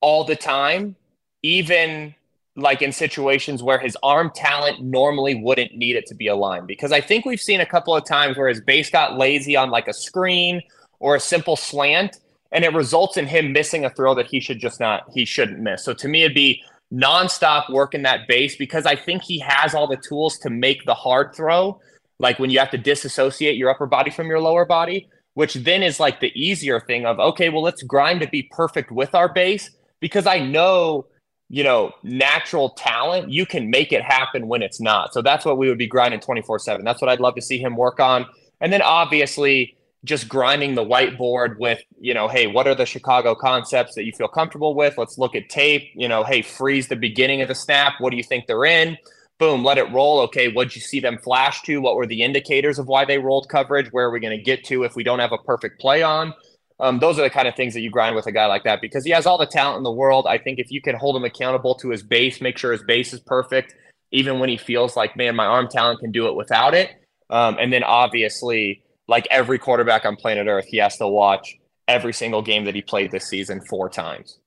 all 0.00 0.24
the 0.24 0.34
time, 0.34 0.96
even 1.42 2.14
like 2.56 2.82
in 2.82 2.92
situations 2.92 3.62
where 3.62 3.78
his 3.78 3.96
arm 4.02 4.30
talent 4.34 4.82
normally 4.82 5.34
wouldn't 5.34 5.74
need 5.74 5.96
it 5.96 6.06
to 6.06 6.14
be 6.14 6.26
aligned. 6.26 6.66
Because 6.66 6.92
I 6.92 7.00
think 7.00 7.24
we've 7.24 7.40
seen 7.40 7.60
a 7.60 7.66
couple 7.66 7.96
of 7.96 8.04
times 8.04 8.36
where 8.36 8.48
his 8.48 8.60
base 8.60 8.90
got 8.90 9.18
lazy 9.18 9.56
on 9.56 9.70
like 9.70 9.88
a 9.88 9.92
screen 9.92 10.62
or 11.00 11.16
a 11.16 11.20
simple 11.20 11.56
slant, 11.56 12.18
and 12.52 12.64
it 12.64 12.72
results 12.72 13.16
in 13.16 13.26
him 13.26 13.52
missing 13.52 13.84
a 13.84 13.90
throw 13.90 14.14
that 14.14 14.26
he 14.26 14.40
should 14.40 14.60
just 14.60 14.80
not 14.80 15.04
he 15.12 15.24
shouldn't 15.24 15.60
miss. 15.60 15.84
So 15.84 15.92
to 15.94 16.08
me, 16.08 16.22
it'd 16.22 16.34
be 16.34 16.62
nonstop 16.92 17.70
working 17.70 18.02
that 18.02 18.28
base 18.28 18.56
because 18.56 18.86
I 18.86 18.94
think 18.96 19.22
he 19.22 19.38
has 19.40 19.74
all 19.74 19.86
the 19.86 19.96
tools 19.96 20.38
to 20.38 20.50
make 20.50 20.84
the 20.84 20.94
hard 20.94 21.34
throw, 21.34 21.80
like 22.18 22.38
when 22.38 22.50
you 22.50 22.58
have 22.58 22.70
to 22.70 22.78
disassociate 22.78 23.56
your 23.56 23.70
upper 23.70 23.86
body 23.86 24.10
from 24.10 24.28
your 24.28 24.40
lower 24.40 24.64
body, 24.64 25.08
which 25.34 25.54
then 25.54 25.82
is 25.82 25.98
like 25.98 26.20
the 26.20 26.32
easier 26.40 26.80
thing 26.80 27.06
of 27.06 27.18
okay, 27.18 27.48
well 27.48 27.62
let's 27.62 27.82
grind 27.82 28.20
to 28.20 28.28
be 28.28 28.48
perfect 28.52 28.90
with 28.90 29.14
our 29.14 29.32
base 29.32 29.70
because 30.00 30.26
I 30.26 30.38
know 30.38 31.06
you 31.50 31.62
know 31.64 31.92
natural 32.02 32.70
talent 32.70 33.30
you 33.30 33.44
can 33.44 33.68
make 33.68 33.92
it 33.92 34.02
happen 34.02 34.46
when 34.48 34.62
it's 34.62 34.80
not. 34.80 35.12
So 35.12 35.22
that's 35.22 35.44
what 35.44 35.58
we 35.58 35.68
would 35.68 35.78
be 35.78 35.86
grinding 35.86 36.20
24 36.20 36.60
7 36.60 36.84
that's 36.84 37.02
what 37.02 37.10
i'd 37.10 37.20
love 37.20 37.34
to 37.34 37.42
see 37.42 37.58
him 37.58 37.76
work 37.76 38.00
on. 38.00 38.26
And 38.60 38.72
then 38.72 38.80
obviously 38.80 39.76
just 40.04 40.28
grinding 40.28 40.74
the 40.74 40.84
whiteboard 40.84 41.58
with, 41.58 41.80
you 41.98 42.14
know, 42.14 42.28
hey, 42.28 42.46
what 42.46 42.66
are 42.66 42.74
the 42.74 42.86
Chicago 42.86 43.34
concepts 43.34 43.94
that 43.94 44.04
you 44.04 44.12
feel 44.12 44.28
comfortable 44.28 44.74
with? 44.74 44.98
Let's 44.98 45.18
look 45.18 45.34
at 45.34 45.48
tape. 45.48 45.90
You 45.94 46.08
know, 46.08 46.22
hey, 46.22 46.42
freeze 46.42 46.88
the 46.88 46.96
beginning 46.96 47.40
of 47.40 47.48
the 47.48 47.54
snap. 47.54 47.94
What 47.98 48.10
do 48.10 48.16
you 48.16 48.22
think 48.22 48.46
they're 48.46 48.66
in? 48.66 48.98
Boom, 49.38 49.64
let 49.64 49.78
it 49.78 49.90
roll. 49.90 50.20
Okay, 50.20 50.52
what'd 50.52 50.76
you 50.76 50.82
see 50.82 51.00
them 51.00 51.18
flash 51.18 51.62
to? 51.62 51.80
What 51.80 51.96
were 51.96 52.06
the 52.06 52.22
indicators 52.22 52.78
of 52.78 52.86
why 52.86 53.04
they 53.04 53.18
rolled 53.18 53.48
coverage? 53.48 53.88
Where 53.90 54.06
are 54.06 54.10
we 54.10 54.20
going 54.20 54.36
to 54.36 54.42
get 54.42 54.62
to 54.66 54.84
if 54.84 54.94
we 54.94 55.02
don't 55.02 55.18
have 55.18 55.32
a 55.32 55.38
perfect 55.38 55.80
play 55.80 56.02
on? 56.02 56.34
Um, 56.80 56.98
those 56.98 57.18
are 57.18 57.22
the 57.22 57.30
kind 57.30 57.48
of 57.48 57.54
things 57.54 57.74
that 57.74 57.80
you 57.80 57.90
grind 57.90 58.14
with 58.14 58.26
a 58.26 58.32
guy 58.32 58.46
like 58.46 58.64
that 58.64 58.80
because 58.80 59.04
he 59.04 59.10
has 59.10 59.26
all 59.26 59.38
the 59.38 59.46
talent 59.46 59.78
in 59.78 59.82
the 59.84 59.92
world. 59.92 60.26
I 60.28 60.38
think 60.38 60.58
if 60.58 60.70
you 60.70 60.80
can 60.80 60.96
hold 60.96 61.16
him 61.16 61.24
accountable 61.24 61.74
to 61.76 61.90
his 61.90 62.02
base, 62.02 62.40
make 62.40 62.58
sure 62.58 62.72
his 62.72 62.82
base 62.82 63.12
is 63.12 63.20
perfect, 63.20 63.74
even 64.12 64.38
when 64.38 64.48
he 64.48 64.56
feels 64.56 64.96
like, 64.96 65.16
man, 65.16 65.34
my 65.34 65.46
arm 65.46 65.68
talent 65.68 66.00
can 66.00 66.12
do 66.12 66.28
it 66.28 66.36
without 66.36 66.74
it. 66.74 66.90
Um, 67.30 67.56
and 67.58 67.72
then 67.72 67.82
obviously, 67.82 68.83
like 69.08 69.26
every 69.30 69.58
quarterback 69.58 70.04
on 70.04 70.16
planet 70.16 70.46
Earth, 70.46 70.66
he 70.66 70.78
has 70.78 70.96
to 70.98 71.06
watch 71.06 71.58
every 71.88 72.12
single 72.12 72.42
game 72.42 72.64
that 72.64 72.74
he 72.74 72.82
played 72.82 73.10
this 73.10 73.26
season 73.26 73.60
four 73.60 73.88
times. 73.88 74.38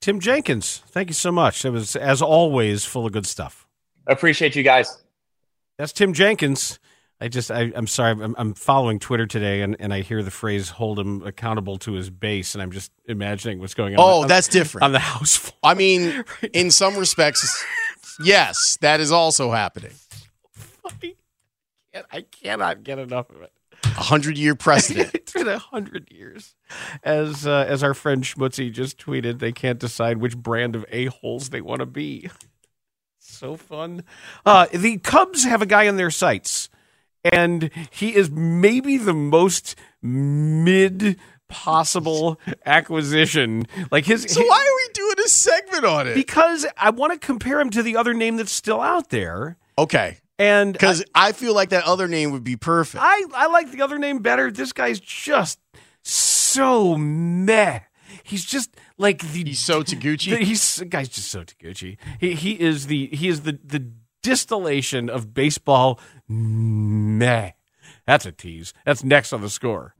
Tim 0.00 0.20
Jenkins, 0.20 0.82
thank 0.88 1.08
you 1.08 1.14
so 1.14 1.32
much. 1.32 1.64
It 1.64 1.70
was, 1.70 1.96
as 1.96 2.22
always, 2.22 2.84
full 2.84 3.06
of 3.06 3.12
good 3.12 3.26
stuff. 3.26 3.66
Appreciate 4.06 4.54
you 4.56 4.62
guys. 4.62 5.02
That's 5.76 5.92
Tim 5.92 6.12
Jenkins. 6.12 6.78
I 7.20 7.26
just, 7.26 7.50
I, 7.50 7.72
am 7.74 7.88
sorry, 7.88 8.12
I'm, 8.12 8.34
I'm, 8.38 8.54
following 8.54 9.00
Twitter 9.00 9.26
today, 9.26 9.62
and, 9.62 9.76
and 9.80 9.92
I 9.92 10.02
hear 10.02 10.22
the 10.22 10.30
phrase 10.30 10.68
"hold 10.68 11.00
him 11.00 11.22
accountable 11.26 11.76
to 11.78 11.94
his 11.94 12.10
base," 12.10 12.54
and 12.54 12.62
I'm 12.62 12.70
just 12.70 12.92
imagining 13.06 13.58
what's 13.58 13.74
going 13.74 13.94
on. 13.94 14.00
Oh, 14.00 14.22
on, 14.22 14.28
that's 14.28 14.46
different 14.46 14.84
on 14.84 14.92
the 14.92 15.00
house. 15.00 15.34
Floor. 15.34 15.58
I 15.64 15.74
mean, 15.74 16.24
in 16.52 16.70
some 16.70 16.96
respects, 16.96 17.64
yes, 18.22 18.78
that 18.82 19.00
is 19.00 19.10
also 19.10 19.50
happening. 19.50 19.92
I 22.12 22.20
cannot 22.20 22.84
get 22.84 23.00
enough 23.00 23.30
of 23.30 23.42
it 23.42 23.50
a 23.84 24.02
hundred 24.02 24.38
year 24.38 24.54
precedent. 24.54 25.10
it's 25.14 25.32
been 25.32 25.48
a 25.48 25.58
hundred 25.58 26.10
years. 26.10 26.54
As 27.02 27.46
uh, 27.46 27.64
as 27.68 27.82
our 27.82 27.94
friend 27.94 28.22
Schmutzy 28.24 28.72
just 28.72 28.98
tweeted, 28.98 29.38
they 29.38 29.52
can't 29.52 29.78
decide 29.78 30.18
which 30.18 30.36
brand 30.36 30.76
of 30.76 30.84
a 30.90 31.06
holes 31.06 31.50
they 31.50 31.60
want 31.60 31.80
to 31.80 31.86
be. 31.86 32.30
So 33.18 33.56
fun. 33.56 34.04
Uh, 34.44 34.66
the 34.72 34.98
Cubs 34.98 35.44
have 35.44 35.62
a 35.62 35.66
guy 35.66 35.84
in 35.84 35.96
their 35.96 36.10
sights, 36.10 36.68
and 37.24 37.70
he 37.90 38.14
is 38.14 38.30
maybe 38.30 38.96
the 38.96 39.14
most 39.14 39.76
mid 40.02 41.18
possible 41.48 42.40
acquisition. 42.64 43.66
Like 43.90 44.06
his. 44.06 44.22
So 44.22 44.40
his, 44.40 44.48
why 44.48 44.58
are 44.58 44.76
we 44.76 44.92
doing 44.92 45.16
a 45.24 45.28
segment 45.28 45.84
on 45.84 46.06
it? 46.08 46.14
Because 46.14 46.66
I 46.76 46.90
want 46.90 47.12
to 47.12 47.18
compare 47.18 47.60
him 47.60 47.70
to 47.70 47.82
the 47.82 47.96
other 47.96 48.14
name 48.14 48.36
that's 48.36 48.52
still 48.52 48.80
out 48.80 49.10
there. 49.10 49.56
Okay. 49.76 50.18
And 50.38 50.72
because 50.72 51.04
I, 51.14 51.28
I, 51.28 51.32
feel 51.32 51.52
like 51.54 51.70
that 51.70 51.84
other 51.84 52.06
name 52.06 52.30
would 52.30 52.44
be 52.44 52.56
perfect. 52.56 53.02
I, 53.02 53.24
I 53.34 53.48
like 53.48 53.72
the 53.72 53.82
other 53.82 53.98
name 53.98 54.20
better. 54.20 54.50
This 54.52 54.72
guy's 54.72 55.00
just 55.00 55.58
so 56.02 56.96
meh. 56.96 57.80
He's 58.22 58.44
just 58.44 58.76
like 58.98 59.20
the 59.20 59.44
he's 59.44 59.58
so 59.58 59.82
Taguchi. 59.82 60.30
The, 60.30 60.44
he's 60.44 60.82
guy's 60.88 61.08
just 61.08 61.28
so 61.28 61.42
Taguchi. 61.42 61.96
He 62.20 62.34
he 62.34 62.52
is 62.52 62.86
the 62.86 63.08
he 63.08 63.28
is 63.28 63.42
the 63.42 63.58
the 63.64 63.90
distillation 64.22 65.10
of 65.10 65.34
baseball 65.34 65.98
meh. 66.28 67.52
That's 68.06 68.26
a 68.26 68.32
tease. 68.32 68.72
That's 68.84 69.02
next 69.02 69.32
on 69.32 69.40
the 69.40 69.50
score. 69.50 69.94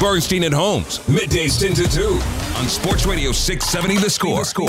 Bernstein 0.00 0.44
and 0.44 0.54
Holmes, 0.54 0.98
middays 1.08 1.58
10 1.60 1.74
to 1.74 1.88
2 1.90 2.20
on 2.56 2.68
Sports 2.68 3.04
Radio 3.04 3.32
670 3.32 3.96
The 3.96 4.08
Score, 4.08 4.38
the 4.38 4.44
score. 4.44 4.68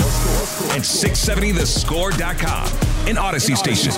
and 0.74 0.82
670thescore.com, 0.82 2.66
an 3.08 3.16
Audacy 3.16 3.56
station. 3.56 3.92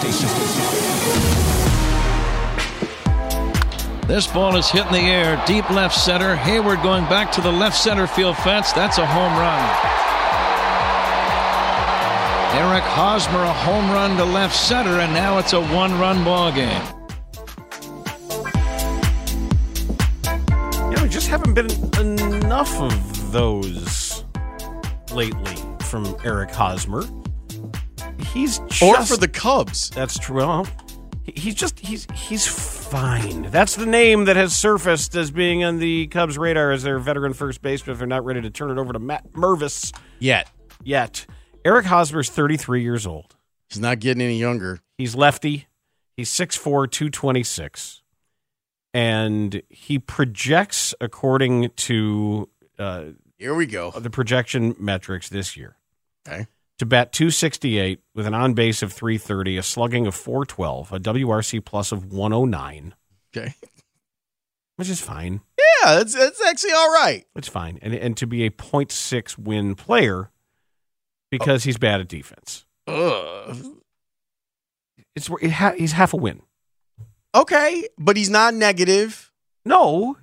This 4.06 4.26
ball 4.26 4.56
is 4.56 4.68
hit 4.68 4.84
in 4.86 4.92
the 4.92 4.98
air, 4.98 5.42
deep 5.46 5.68
left 5.70 5.94
center. 5.94 6.36
Heyward 6.36 6.82
going 6.82 7.04
back 7.04 7.32
to 7.32 7.40
the 7.40 7.50
left 7.50 7.76
center 7.76 8.06
field 8.06 8.36
fence. 8.38 8.72
That's 8.72 8.98
a 8.98 9.06
home 9.06 9.32
run. 9.32 10.02
Eric 12.54 12.84
Hosmer, 12.84 13.42
a 13.42 13.52
home 13.52 13.90
run 13.90 14.16
to 14.18 14.24
left 14.24 14.54
center, 14.54 15.00
and 15.00 15.14
now 15.14 15.38
it's 15.38 15.54
a 15.54 15.60
one 15.60 15.98
run 15.98 16.22
ball 16.24 16.52
game. 16.52 16.82
You 20.90 20.96
know, 20.96 21.06
just 21.08 21.28
haven't 21.28 21.54
been 21.54 21.70
enough 21.98 22.78
of 22.80 23.32
those 23.32 24.24
lately 25.12 25.56
from 25.80 26.14
Eric 26.24 26.50
Hosmer. 26.50 27.04
He's 28.32 28.58
just, 28.68 28.82
or 28.82 29.02
for 29.04 29.16
the 29.16 29.28
Cubs. 29.28 29.90
That's 29.90 30.18
true. 30.18 30.36
Well, 30.38 30.66
he's 31.26 31.54
just 31.54 31.78
he's 31.80 32.06
he's 32.14 32.46
fine. 32.46 33.42
That's 33.50 33.76
the 33.76 33.86
name 33.86 34.24
that 34.26 34.36
has 34.36 34.52
surfaced 34.56 35.14
as 35.14 35.30
being 35.30 35.64
on 35.64 35.78
the 35.78 36.06
Cubs' 36.08 36.38
radar 36.38 36.72
as 36.72 36.82
their 36.82 36.98
veteran 36.98 37.32
first 37.34 37.62
baseman. 37.62 37.92
If 37.92 37.98
they're 37.98 38.06
not 38.08 38.24
ready 38.24 38.40
to 38.40 38.50
turn 38.50 38.70
it 38.70 38.78
over 38.78 38.92
to 38.92 38.98
Matt 38.98 39.32
Mervis 39.32 39.94
yet, 40.18 40.50
yet 40.82 41.26
Eric 41.64 41.86
Hosmer's 41.86 42.28
33 42.30 42.82
years 42.82 43.06
old. 43.06 43.36
He's 43.68 43.80
not 43.80 44.00
getting 44.00 44.22
any 44.22 44.38
younger. 44.38 44.80
He's 44.98 45.14
lefty. 45.14 45.66
He's 46.16 46.28
6'4", 46.30 46.90
226. 46.90 48.02
And 48.92 49.62
he 49.70 49.98
projects 49.98 50.94
according 51.00 51.70
to 51.70 52.50
uh, 52.78 53.04
Here 53.38 53.54
we 53.54 53.64
go. 53.64 53.90
the 53.92 54.10
projection 54.10 54.74
metrics 54.78 55.30
this 55.30 55.56
year 55.56 55.76
Okay. 56.28 56.46
To 56.82 56.86
bat 56.86 57.12
268 57.12 58.00
with 58.12 58.26
an 58.26 58.34
on 58.34 58.54
base 58.54 58.82
of 58.82 58.92
330, 58.92 59.56
a 59.56 59.62
slugging 59.62 60.04
of 60.08 60.16
412, 60.16 60.92
a 60.92 60.98
WRC 60.98 61.64
plus 61.64 61.92
of 61.92 62.12
109, 62.12 62.94
Okay. 63.32 63.54
which 64.74 64.88
is 64.88 65.00
fine. 65.00 65.42
Yeah, 65.56 65.94
that's 65.94 66.12
that's 66.12 66.44
actually 66.44 66.72
all 66.72 66.92
right. 66.92 67.24
It's 67.36 67.46
fine. 67.46 67.78
And 67.82 67.94
and 67.94 68.16
to 68.16 68.26
be 68.26 68.44
a 68.44 68.50
.6 68.50 69.38
win 69.38 69.76
player 69.76 70.30
because 71.30 71.62
he's 71.62 71.76
bad 71.78 72.00
at 72.00 72.08
defense. 72.08 72.66
Ugh. 72.88 73.76
It's 75.14 75.30
it 75.40 75.52
ha- 75.52 75.74
he's 75.78 75.92
half 75.92 76.12
a 76.12 76.16
win. 76.16 76.42
Okay, 77.32 77.86
but 77.96 78.16
he's 78.16 78.28
not 78.30 78.54
negative. 78.54 79.30
No, 79.64 80.16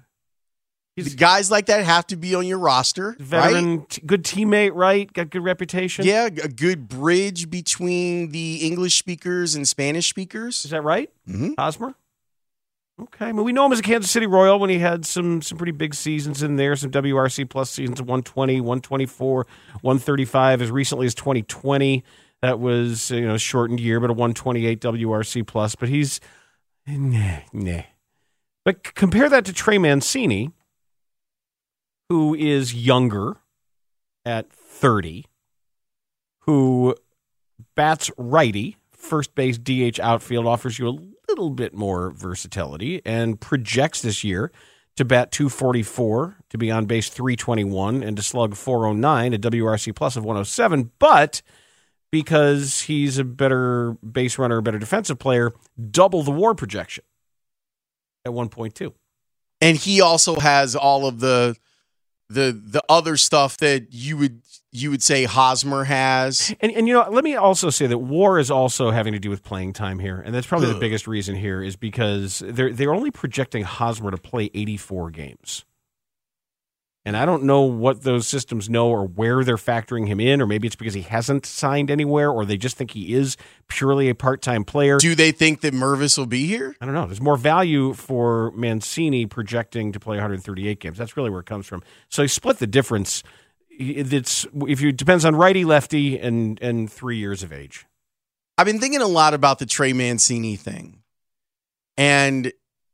The 1.01 1.15
guys 1.15 1.49
like 1.51 1.67
that 1.67 1.83
have 1.83 2.07
to 2.07 2.15
be 2.15 2.35
on 2.35 2.45
your 2.45 2.59
roster, 2.59 3.09
right? 3.09 3.19
veteran, 3.19 3.85
t- 3.85 4.01
good 4.05 4.23
teammate, 4.23 4.71
right? 4.73 5.11
Got 5.11 5.29
good 5.29 5.43
reputation. 5.43 6.05
Yeah, 6.05 6.25
a 6.25 6.47
good 6.47 6.87
bridge 6.87 7.49
between 7.49 8.31
the 8.31 8.57
English 8.57 8.97
speakers 8.97 9.55
and 9.55 9.67
Spanish 9.67 10.09
speakers. 10.09 10.65
Is 10.65 10.71
that 10.71 10.83
right? 10.83 11.09
Mm-hmm. 11.27 11.53
Hosmer? 11.57 11.95
Okay. 13.01 13.27
I 13.27 13.31
mean, 13.31 13.45
we 13.45 13.53
know 13.53 13.65
him 13.65 13.71
as 13.71 13.79
a 13.79 13.83
Kansas 13.83 14.11
City 14.11 14.27
Royal 14.27 14.59
when 14.59 14.69
he 14.69 14.79
had 14.79 15.05
some 15.05 15.41
some 15.41 15.57
pretty 15.57 15.71
big 15.71 15.93
seasons 15.93 16.43
in 16.43 16.57
there, 16.57 16.75
some 16.75 16.91
WRC 16.91 17.49
plus 17.49 17.69
seasons 17.69 17.99
of 17.99 18.07
120, 18.07 18.59
124, 18.59 19.47
135 19.81 20.61
as 20.61 20.71
recently 20.71 21.05
as 21.05 21.15
2020. 21.15 22.03
That 22.41 22.59
was, 22.59 23.11
you 23.11 23.27
know, 23.27 23.35
a 23.35 23.39
shortened 23.39 23.79
year, 23.79 23.99
but 23.99 24.09
a 24.09 24.13
128 24.13 24.79
WRC 24.81 25.45
plus. 25.45 25.75
But 25.75 25.89
he's, 25.89 26.19
nah, 26.87 27.39
nah. 27.51 27.81
But 28.63 28.83
compare 28.95 29.29
that 29.29 29.45
to 29.45 29.53
Trey 29.53 29.77
Mancini, 29.77 30.51
who 32.09 32.33
is 32.33 32.73
younger 32.73 33.37
at 34.25 34.51
30, 34.51 35.25
who 36.41 36.95
bats 37.75 38.09
righty, 38.17 38.77
first 38.91 39.35
base 39.35 39.57
DH 39.57 39.99
outfield 39.99 40.45
offers 40.45 40.79
you 40.79 40.89
a 40.89 40.97
little 41.29 41.51
bit 41.51 41.73
more 41.73 42.09
versatility 42.09 43.01
and 43.05 43.39
projects 43.39 44.01
this 44.01 44.23
year 44.23 44.51
to 44.95 45.05
bat 45.05 45.31
244, 45.31 46.35
to 46.49 46.57
be 46.57 46.69
on 46.69 46.85
base 46.85 47.07
321, 47.07 48.03
and 48.03 48.17
to 48.17 48.23
slug 48.23 48.55
409, 48.55 49.33
a 49.33 49.37
WRC 49.37 49.95
plus 49.95 50.17
of 50.17 50.25
107. 50.25 50.91
But 50.99 51.41
because 52.11 52.81
he's 52.81 53.17
a 53.17 53.23
better 53.23 53.93
base 54.11 54.37
runner, 54.37 54.57
a 54.57 54.61
better 54.61 54.79
defensive 54.79 55.17
player, 55.17 55.53
double 55.89 56.23
the 56.23 56.31
war 56.31 56.53
projection 56.53 57.05
at 58.25 58.33
1.2. 58.33 58.93
and 59.61 59.77
he 59.77 60.01
also 60.01 60.35
has 60.35 60.75
all 60.75 61.05
of 61.05 61.21
the 61.21 61.55
the 62.29 62.59
the 62.63 62.83
other 62.87 63.17
stuff 63.17 63.57
that 63.57 63.87
you 63.91 64.17
would 64.17 64.41
you 64.71 64.91
would 64.91 65.01
say 65.01 65.23
Hosmer 65.23 65.83
has. 65.85 66.53
And 66.61 66.71
and 66.71 66.87
you 66.87 66.93
know, 66.93 67.07
let 67.09 67.23
me 67.23 67.35
also 67.35 67.69
say 67.69 67.87
that 67.87 67.97
war 67.97 68.39
is 68.39 68.51
also 68.51 68.91
having 68.91 69.13
to 69.13 69.19
do 69.19 69.29
with 69.29 69.43
playing 69.43 69.73
time 69.73 69.99
here, 69.99 70.21
and 70.21 70.33
that's 70.33 70.47
probably 70.47 70.71
the 70.71 70.79
biggest 70.79 71.07
reason 71.07 71.35
here 71.35 71.61
is 71.61 71.75
because 71.75 72.43
they're 72.45 72.71
they're 72.71 72.93
only 72.93 73.11
projecting 73.11 73.63
Hosmer 73.63 74.11
to 74.11 74.17
play 74.17 74.51
84 74.53 75.11
games. 75.11 75.65
And 77.09 77.17
I 77.17 77.25
don't 77.25 77.41
know 77.41 77.61
what 77.61 78.03
those 78.03 78.27
systems 78.27 78.69
know 78.69 78.87
or 78.87 79.03
where 79.03 79.43
they're 79.43 79.55
factoring 79.55 80.05
him 80.05 80.19
in, 80.19 80.43
or 80.43 80.45
maybe 80.45 80.67
it's 80.67 80.75
because 80.75 80.93
he 80.93 81.01
hasn't 81.01 81.43
signed 81.43 81.89
anywhere, 81.89 82.29
or 82.29 82.45
they 82.45 82.55
just 82.55 82.77
think 82.77 82.91
he 82.91 83.15
is 83.15 83.35
purely 83.67 84.09
a 84.09 84.13
part 84.13 84.43
time 84.43 84.63
player. 84.63 84.99
Do 84.99 85.15
they 85.15 85.31
think 85.31 85.61
that 85.61 85.73
Mervis 85.73 86.19
will 86.19 86.27
be 86.27 86.45
here? 86.45 86.75
I 86.79 86.85
don't 86.85 86.93
know. 86.93 87.07
There's 87.07 87.19
more 87.19 87.35
value 87.35 87.93
for 87.93 88.51
Mancini 88.51 89.25
projecting 89.25 89.91
to 89.93 89.99
play 89.99 90.17
138 90.17 90.79
games. 90.79 90.99
That's 90.99 91.17
really 91.17 91.31
where 91.31 91.39
it 91.39 91.47
comes 91.47 91.65
from. 91.65 91.81
So 92.09 92.21
you 92.21 92.27
split 92.27 92.59
the 92.59 92.67
difference. 92.67 93.23
It's 93.71 94.45
if 94.67 94.79
you 94.79 94.91
depends 94.91 95.25
on 95.25 95.35
righty, 95.35 95.65
lefty, 95.65 96.19
and 96.19 96.61
and 96.61 96.91
three 96.91 97.17
years 97.17 97.41
of 97.41 97.51
age. 97.51 97.87
I've 98.55 98.67
been 98.67 98.79
thinking 98.79 99.01
a 99.01 99.07
lot 99.07 99.33
about 99.33 99.57
the 99.57 99.65
Trey 99.65 99.93
Mancini 99.93 100.57
thing. 100.57 101.01
And 101.97 102.53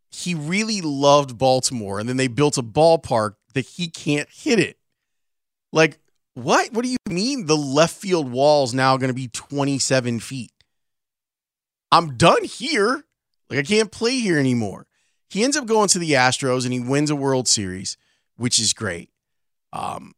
he 0.10 0.36
really 0.36 0.80
loved 0.80 1.38
Baltimore. 1.38 2.00
And 2.00 2.08
then 2.08 2.16
they 2.16 2.30
built 2.30 2.58
a 2.58 2.64
ballpark 2.64 3.34
that 3.56 3.66
he 3.66 3.88
can't 3.88 4.30
hit 4.30 4.60
it. 4.60 4.78
Like, 5.72 5.98
what? 6.36 6.72
What 6.72 6.84
do 6.84 6.92
you 6.92 6.98
mean 7.10 7.48
the 7.48 7.58
left 7.58 7.96
field 7.96 8.32
wall 8.32 8.66
is 8.66 8.74
now 8.74 8.98
going 8.98 9.08
to 9.08 9.16
be 9.16 9.30
27 9.30 10.20
feet? 10.20 10.52
I'm 11.92 12.18
done 12.18 12.44
here. 12.44 13.06
Like, 13.50 13.60
I 13.60 13.64
can't 13.64 13.92
play 13.92 14.20
here 14.20 14.38
anymore. 14.38 14.86
He 15.30 15.44
ends 15.44 15.58
up 15.58 15.66
going 15.66 15.88
to 15.90 16.00
the 16.00 16.12
Astros 16.12 16.66
and 16.66 16.74
he 16.74 16.80
wins 16.80 17.10
a 17.10 17.16
World 17.16 17.48
Series, 17.48 17.98
which 18.36 18.60
is 18.60 18.74
great. 18.74 19.10
Um, 19.74 20.14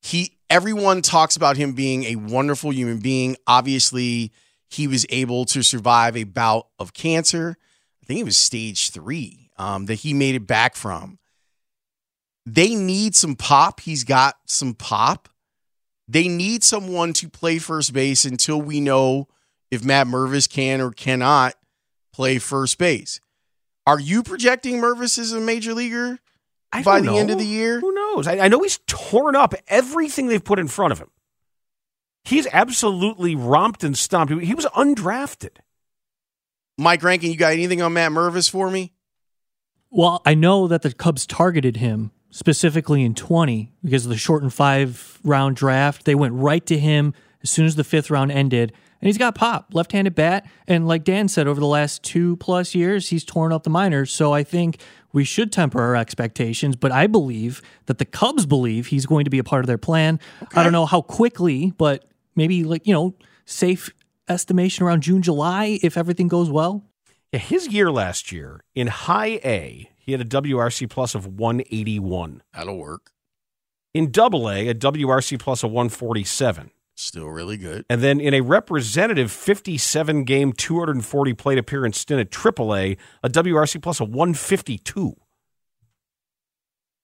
he 0.00 0.38
everyone 0.48 1.02
talks 1.02 1.36
about 1.36 1.56
him 1.56 1.72
being 1.72 2.04
a 2.04 2.16
wonderful 2.16 2.72
human 2.72 2.98
being. 2.98 3.36
Obviously, 3.46 4.32
he 4.68 4.86
was 4.86 5.06
able 5.10 5.44
to 5.46 5.62
survive 5.62 6.16
a 6.16 6.24
bout 6.24 6.68
of 6.78 6.94
cancer. 6.94 7.56
I 8.02 8.06
think 8.06 8.20
it 8.20 8.24
was 8.24 8.36
stage 8.36 8.90
three 8.90 9.50
um, 9.56 9.86
that 9.86 9.96
he 9.96 10.14
made 10.14 10.34
it 10.34 10.46
back 10.46 10.76
from. 10.76 11.18
They 12.46 12.74
need 12.74 13.14
some 13.14 13.36
pop. 13.36 13.80
He's 13.80 14.04
got 14.04 14.36
some 14.46 14.74
pop. 14.74 15.28
They 16.06 16.28
need 16.28 16.62
someone 16.62 17.12
to 17.14 17.28
play 17.28 17.58
first 17.58 17.92
base 17.92 18.24
until 18.24 18.60
we 18.60 18.80
know 18.80 19.28
if 19.70 19.84
Matt 19.84 20.06
Mervis 20.06 20.48
can 20.48 20.80
or 20.80 20.90
cannot 20.90 21.54
play 22.12 22.38
first 22.38 22.78
base. 22.78 23.20
Are 23.86 23.98
you 23.98 24.22
projecting 24.22 24.76
Mervis 24.76 25.18
as 25.18 25.32
a 25.32 25.40
major 25.40 25.74
leaguer 25.74 26.18
I 26.72 26.82
by 26.82 27.00
don't 27.00 27.06
the 27.06 27.18
end 27.18 27.30
of 27.30 27.38
the 27.38 27.46
year? 27.46 27.80
Who 27.80 27.92
knows? 27.92 28.26
I, 28.26 28.38
I 28.38 28.48
know 28.48 28.62
he's 28.62 28.78
torn 28.86 29.36
up 29.36 29.54
everything 29.68 30.26
they've 30.26 30.44
put 30.44 30.58
in 30.58 30.68
front 30.68 30.92
of 30.92 30.98
him. 30.98 31.10
He's 32.24 32.46
absolutely 32.52 33.34
romped 33.34 33.84
and 33.84 33.96
stomped. 33.96 34.32
He 34.32 34.46
he 34.46 34.54
was 34.54 34.66
undrafted. 34.66 35.58
Mike 36.78 37.02
Rankin, 37.02 37.30
you 37.30 37.36
got 37.36 37.52
anything 37.52 37.82
on 37.82 37.92
Matt 37.92 38.12
Mervis 38.12 38.50
for 38.50 38.70
me? 38.70 38.92
Well, 39.90 40.22
I 40.24 40.34
know 40.34 40.66
that 40.66 40.82
the 40.82 40.92
Cubs 40.92 41.26
targeted 41.26 41.76
him 41.76 42.10
specifically 42.34 43.04
in 43.04 43.14
20 43.14 43.70
because 43.84 44.06
of 44.06 44.10
the 44.10 44.16
shortened 44.16 44.52
five 44.52 45.20
round 45.22 45.54
draft. 45.54 46.04
They 46.04 46.16
went 46.16 46.34
right 46.34 46.66
to 46.66 46.76
him 46.76 47.14
as 47.44 47.50
soon 47.50 47.64
as 47.64 47.76
the 47.76 47.84
fifth 47.84 48.10
round 48.10 48.32
ended. 48.32 48.72
And 49.00 49.06
he's 49.06 49.18
got 49.18 49.36
pop, 49.36 49.72
left 49.72 49.92
handed 49.92 50.16
bat. 50.16 50.44
And 50.66 50.88
like 50.88 51.04
Dan 51.04 51.28
said, 51.28 51.46
over 51.46 51.60
the 51.60 51.66
last 51.66 52.02
two 52.02 52.36
plus 52.38 52.74
years, 52.74 53.10
he's 53.10 53.22
torn 53.24 53.52
up 53.52 53.62
the 53.62 53.70
minors. 53.70 54.10
So 54.10 54.32
I 54.32 54.42
think 54.42 54.80
we 55.12 55.22
should 55.22 55.52
temper 55.52 55.80
our 55.80 55.94
expectations. 55.94 56.74
But 56.74 56.90
I 56.90 57.06
believe 57.06 57.62
that 57.86 57.98
the 57.98 58.04
Cubs 58.04 58.46
believe 58.46 58.88
he's 58.88 59.06
going 59.06 59.24
to 59.26 59.30
be 59.30 59.38
a 59.38 59.44
part 59.44 59.62
of 59.62 59.68
their 59.68 59.78
plan. 59.78 60.18
I 60.56 60.64
don't 60.64 60.72
know 60.72 60.86
how 60.86 61.02
quickly, 61.02 61.72
but 61.78 62.04
maybe 62.34 62.64
like, 62.64 62.84
you 62.84 62.94
know, 62.94 63.14
safe 63.44 63.90
estimation 64.28 64.84
around 64.84 65.04
June, 65.04 65.22
July 65.22 65.78
if 65.84 65.96
everything 65.96 66.26
goes 66.26 66.50
well. 66.50 66.84
Yeah, 67.32 67.38
his 67.38 67.68
year 67.68 67.92
last 67.92 68.32
year 68.32 68.64
in 68.74 68.88
high 68.88 69.38
A, 69.44 69.88
he 70.04 70.12
had 70.12 70.20
a 70.20 70.24
WRC 70.24 70.88
plus 70.90 71.14
of 71.14 71.26
181. 71.26 72.42
That'll 72.52 72.78
work. 72.78 73.10
In 73.94 74.10
double 74.10 74.50
A, 74.50 74.68
a 74.68 74.74
WRC 74.74 75.38
plus 75.38 75.62
of 75.62 75.70
147. 75.70 76.70
Still 76.96 77.28
really 77.28 77.56
good. 77.56 77.84
And 77.88 78.02
then 78.02 78.20
in 78.20 78.34
a 78.34 78.40
representative 78.40 79.32
57 79.32 80.24
game, 80.24 80.52
240 80.52 81.34
plate 81.34 81.58
appearance 81.58 81.98
stint 81.98 82.20
at 82.20 82.30
AAA, 82.30 82.98
a 83.22 83.28
WRC 83.28 83.82
plus 83.82 84.00
of 84.00 84.10
152. 84.10 85.16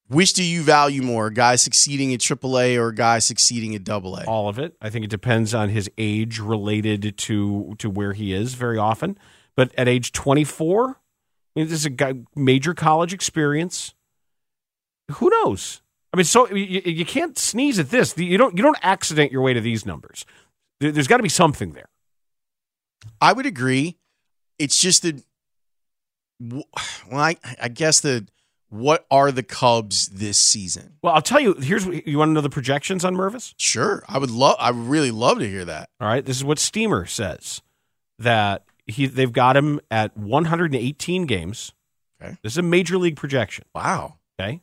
Which 0.09 0.33
do 0.33 0.43
you 0.43 0.63
value 0.63 1.03
more, 1.03 1.29
a 1.29 1.33
guy 1.33 1.55
succeeding 1.55 2.13
at 2.13 2.21
AAA 2.21 2.77
or 2.77 2.89
a 2.89 2.95
guy 2.95 3.21
succeeding 3.21 3.77
at 3.77 3.89
AA? 3.89 4.25
All 4.27 4.49
of 4.49 4.59
it. 4.59 4.77
I 4.83 4.91
think 4.91 5.05
it 5.05 5.11
depends 5.11 5.55
on 5.55 5.69
his 5.69 5.89
age 5.97 6.41
related 6.41 7.17
to 7.17 7.77
to 7.79 7.89
where 7.89 8.13
he 8.13 8.33
is 8.35 8.55
very 8.55 8.77
often. 8.77 9.17
But 9.55 9.73
at 9.79 9.89
age 9.89 10.13
24, 10.13 11.00
This 11.69 11.85
is 11.85 11.87
a 11.87 12.15
major 12.35 12.75
college 12.75 13.13
experience. 13.13 13.95
Who 15.13 15.31
knows? 15.31 15.83
I 16.13 16.17
mean, 16.17 16.25
so 16.25 16.49
you, 16.49 16.83
you 16.85 17.05
can't 17.05 17.39
sneeze 17.39 17.79
at 17.79 17.91
this. 17.91 18.17
You 18.17 18.39
don't 18.39 18.57
you 18.57 18.63
don't 18.63 18.79
accident 18.83 19.33
your 19.33 19.43
way 19.43 19.55
to 19.55 19.61
these 19.61 19.87
numbers. 19.87 20.25
There, 20.81 20.91
there's 20.91 21.07
got 21.07 21.19
to 21.19 21.23
be 21.23 21.29
something 21.29 21.73
there. 21.73 21.89
I 23.21 23.33
would 23.33 23.47
agree. 23.47 23.97
It's 24.59 24.79
just 24.79 25.03
that, 25.03 25.23
well, 26.41 26.65
I, 27.13 27.37
I 27.61 27.69
guess 27.69 28.01
the 28.01 28.27
what 28.69 29.05
are 29.11 29.33
the 29.33 29.43
Cubs 29.43 30.09
this 30.09 30.39
season? 30.39 30.97
Well, 31.03 31.15
I'll 31.15 31.23
tell 31.23 31.41
you. 31.41 31.55
Here's 31.55 31.87
what, 31.87 32.07
you 32.07 32.19
want 32.19 32.31
to 32.31 32.33
know 32.33 32.41
the 32.41 32.51
projections 32.51 33.05
on 33.05 33.17
Mervis. 33.17 33.55
Sure, 33.57 34.05
I 34.09 34.19
would 34.19 34.31
love. 34.31 34.57
I 34.59 34.71
would 34.71 34.87
really 34.87 35.11
love 35.11 35.39
to 35.39 35.49
hear 35.49 35.65
that. 35.65 35.91
All 36.01 36.09
right, 36.09 36.25
this 36.25 36.37
is 36.37 36.45
what 36.45 36.59
Steamer 36.59 37.07
says 37.07 37.63
that 38.19 38.65
he 38.91 39.07
they've 39.07 39.33
got 39.33 39.57
him 39.57 39.81
at 39.91 40.17
118 40.17 41.27
games. 41.27 41.73
Okay, 42.23 42.37
this 42.43 42.53
is 42.53 42.59
a 42.59 42.63
major 42.63 42.99
league 42.99 43.17
projection. 43.17 43.65
Wow. 43.75 44.19
Okay, 44.41 44.61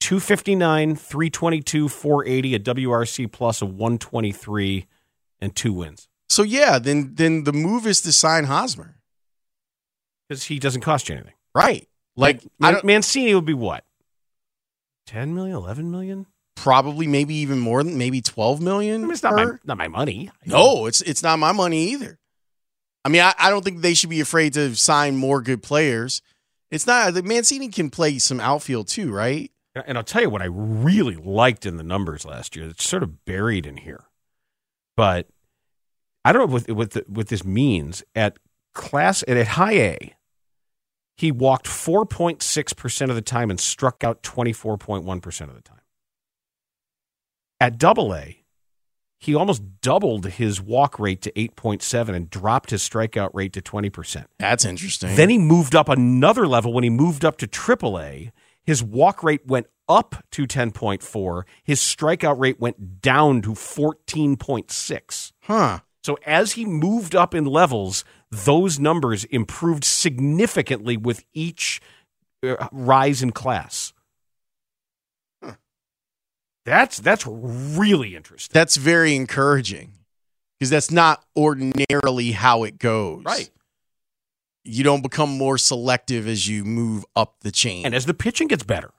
259, 0.00 0.96
322, 0.96 1.88
480, 1.88 2.54
a 2.54 2.58
WRC 2.58 3.30
plus 3.30 3.62
of 3.62 3.70
123, 3.70 4.86
and 5.40 5.54
two 5.54 5.72
wins. 5.72 6.08
So 6.28 6.42
yeah, 6.42 6.78
then 6.78 7.14
then 7.14 7.44
the 7.44 7.52
move 7.52 7.86
is 7.86 8.00
to 8.02 8.12
sign 8.12 8.44
Hosmer. 8.44 8.96
because 10.28 10.44
he 10.44 10.58
doesn't 10.58 10.82
cost 10.82 11.08
you 11.08 11.16
anything. 11.16 11.34
Right. 11.54 11.88
Like 12.16 12.42
Mancini 12.58 13.34
would 13.34 13.46
be 13.46 13.54
what? 13.54 13.84
10 15.06 15.34
million, 15.34 15.56
11 15.56 15.90
million? 15.90 16.26
probably 16.54 17.06
maybe 17.06 17.34
even 17.34 17.58
more 17.58 17.82
than 17.82 17.98
maybe 17.98 18.20
12 18.20 18.60
million. 18.60 18.96
I 19.02 19.04
mean, 19.04 19.10
it's 19.10 19.22
not 19.22 19.34
my, 19.34 19.46
not 19.64 19.78
my 19.78 19.88
money. 19.88 20.30
No, 20.46 20.86
it's 20.86 21.00
it's 21.02 21.22
not 21.22 21.38
my 21.38 21.52
money 21.52 21.90
either. 21.90 22.18
I 23.04 23.08
mean, 23.08 23.22
I, 23.22 23.34
I 23.38 23.50
don't 23.50 23.64
think 23.64 23.80
they 23.80 23.94
should 23.94 24.10
be 24.10 24.20
afraid 24.20 24.52
to 24.54 24.76
sign 24.76 25.16
more 25.16 25.42
good 25.42 25.62
players. 25.62 26.22
It's 26.70 26.86
not 26.86 27.12
the 27.14 27.22
Mancini 27.22 27.68
can 27.68 27.90
play 27.90 28.18
some 28.18 28.40
outfield 28.40 28.88
too, 28.88 29.12
right? 29.12 29.50
And 29.86 29.96
I'll 29.96 30.04
tell 30.04 30.22
you 30.22 30.30
what 30.30 30.42
I 30.42 30.46
really 30.46 31.16
liked 31.16 31.66
in 31.66 31.76
the 31.78 31.82
numbers 31.82 32.24
last 32.24 32.54
year. 32.54 32.68
It's 32.68 32.86
sort 32.86 33.02
of 33.02 33.24
buried 33.24 33.66
in 33.66 33.78
here, 33.78 34.04
but 34.96 35.26
I 36.24 36.32
don't 36.32 36.46
know 36.46 36.52
what 36.52 36.70
what, 36.70 36.90
the, 36.92 37.04
what 37.08 37.28
this 37.28 37.44
means 37.44 38.04
at 38.14 38.38
class 38.74 39.22
and 39.22 39.38
at 39.38 39.48
high 39.48 39.74
A. 39.74 40.14
He 41.16 41.32
walked 41.32 41.66
four 41.66 42.06
point 42.06 42.42
six 42.42 42.72
percent 42.72 43.10
of 43.10 43.16
the 43.16 43.22
time 43.22 43.50
and 43.50 43.58
struck 43.58 44.04
out 44.04 44.22
twenty 44.22 44.52
four 44.52 44.78
point 44.78 45.04
one 45.04 45.20
percent 45.20 45.50
of 45.50 45.56
the 45.56 45.62
time. 45.62 45.80
At 47.60 47.78
double 47.78 48.14
A, 48.14 48.41
he 49.22 49.34
almost 49.34 49.62
doubled 49.80 50.26
his 50.26 50.60
walk 50.60 50.98
rate 50.98 51.22
to 51.22 51.38
eight 51.38 51.54
point 51.56 51.82
seven 51.82 52.14
and 52.14 52.28
dropped 52.28 52.70
his 52.70 52.82
strikeout 52.82 53.30
rate 53.32 53.52
to 53.52 53.60
twenty 53.60 53.88
percent. 53.90 54.28
That's 54.38 54.64
interesting. 54.64 55.14
Then 55.16 55.30
he 55.30 55.38
moved 55.38 55.74
up 55.74 55.88
another 55.88 56.46
level 56.46 56.72
when 56.72 56.84
he 56.84 56.90
moved 56.90 57.24
up 57.24 57.36
to 57.38 57.46
AAA. 57.46 58.32
His 58.64 58.82
walk 58.82 59.22
rate 59.22 59.46
went 59.46 59.66
up 59.88 60.24
to 60.30 60.46
10.4. 60.46 61.42
His 61.64 61.80
strikeout 61.80 62.38
rate 62.38 62.60
went 62.60 63.02
down 63.02 63.42
to 63.42 63.50
14.6. 63.50 65.32
huh? 65.40 65.80
So 66.04 66.16
as 66.26 66.52
he 66.52 66.64
moved 66.64 67.14
up 67.14 67.34
in 67.34 67.44
levels, 67.44 68.04
those 68.30 68.78
numbers 68.78 69.24
improved 69.24 69.84
significantly 69.84 70.96
with 70.96 71.24
each 71.32 71.80
uh, 72.42 72.68
rise 72.72 73.22
in 73.22 73.32
class. 73.32 73.92
That's 76.64 77.00
that's 77.00 77.26
really 77.26 78.14
interesting. 78.14 78.52
That's 78.52 78.76
very 78.76 79.16
encouraging 79.16 79.92
because 80.58 80.70
that's 80.70 80.90
not 80.90 81.24
ordinarily 81.36 82.32
how 82.32 82.62
it 82.64 82.78
goes. 82.78 83.24
Right. 83.24 83.50
You 84.64 84.84
don't 84.84 85.02
become 85.02 85.30
more 85.30 85.58
selective 85.58 86.28
as 86.28 86.46
you 86.46 86.64
move 86.64 87.04
up 87.16 87.40
the 87.40 87.50
chain. 87.50 87.84
And 87.84 87.94
as 87.96 88.06
the 88.06 88.14
pitching 88.14 88.46
gets 88.46 88.62
better. 88.62 88.92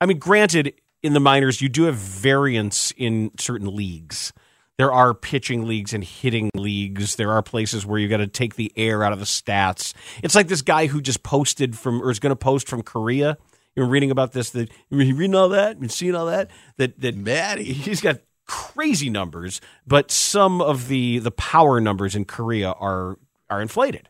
I 0.00 0.06
mean, 0.06 0.18
granted, 0.18 0.74
in 1.02 1.14
the 1.14 1.20
minors, 1.20 1.60
you 1.60 1.68
do 1.68 1.84
have 1.84 1.96
variance 1.96 2.92
in 2.96 3.32
certain 3.38 3.74
leagues. 3.74 4.32
There 4.78 4.92
are 4.92 5.14
pitching 5.14 5.66
leagues 5.66 5.94
and 5.94 6.04
hitting 6.04 6.50
leagues. 6.54 7.16
There 7.16 7.32
are 7.32 7.42
places 7.42 7.86
where 7.86 7.98
you 7.98 8.08
got 8.08 8.18
to 8.18 8.26
take 8.26 8.56
the 8.56 8.70
air 8.76 9.02
out 9.02 9.12
of 9.12 9.18
the 9.18 9.24
stats. 9.24 9.94
It's 10.22 10.34
like 10.34 10.48
this 10.48 10.62
guy 10.62 10.86
who 10.86 11.00
just 11.00 11.22
posted 11.22 11.76
from, 11.76 12.02
or 12.02 12.10
is 12.10 12.18
going 12.18 12.30
to 12.30 12.36
post 12.36 12.68
from 12.68 12.82
Korea. 12.82 13.38
You're 13.76 13.86
reading 13.86 14.10
about 14.10 14.32
this. 14.32 14.50
That 14.50 14.70
you 14.90 14.98
reading 14.98 15.34
all 15.34 15.50
that, 15.50 15.80
you 15.80 15.88
seeing 15.88 16.14
all 16.14 16.26
that. 16.26 16.50
That 16.78 16.98
that 17.00 17.16
Maddie. 17.16 17.64
he's 17.64 18.00
got 18.00 18.20
crazy 18.46 19.10
numbers, 19.10 19.60
but 19.86 20.10
some 20.10 20.60
of 20.60 20.88
the 20.88 21.18
the 21.18 21.30
power 21.30 21.80
numbers 21.80 22.14
in 22.14 22.24
Korea 22.24 22.70
are 22.72 23.18
are 23.50 23.60
inflated, 23.60 24.08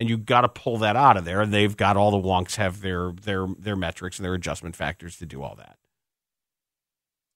and 0.00 0.08
you 0.08 0.16
got 0.16 0.40
to 0.40 0.48
pull 0.48 0.78
that 0.78 0.96
out 0.96 1.16
of 1.16 1.24
there. 1.24 1.42
And 1.42 1.52
they've 1.52 1.76
got 1.76 1.96
all 1.96 2.10
the 2.10 2.26
wonks 2.28 2.56
have 2.56 2.80
their 2.80 3.12
their 3.12 3.46
their 3.58 3.76
metrics 3.76 4.18
and 4.18 4.24
their 4.24 4.34
adjustment 4.34 4.74
factors 4.74 5.18
to 5.18 5.26
do 5.26 5.42
all 5.42 5.54
that. 5.56 5.76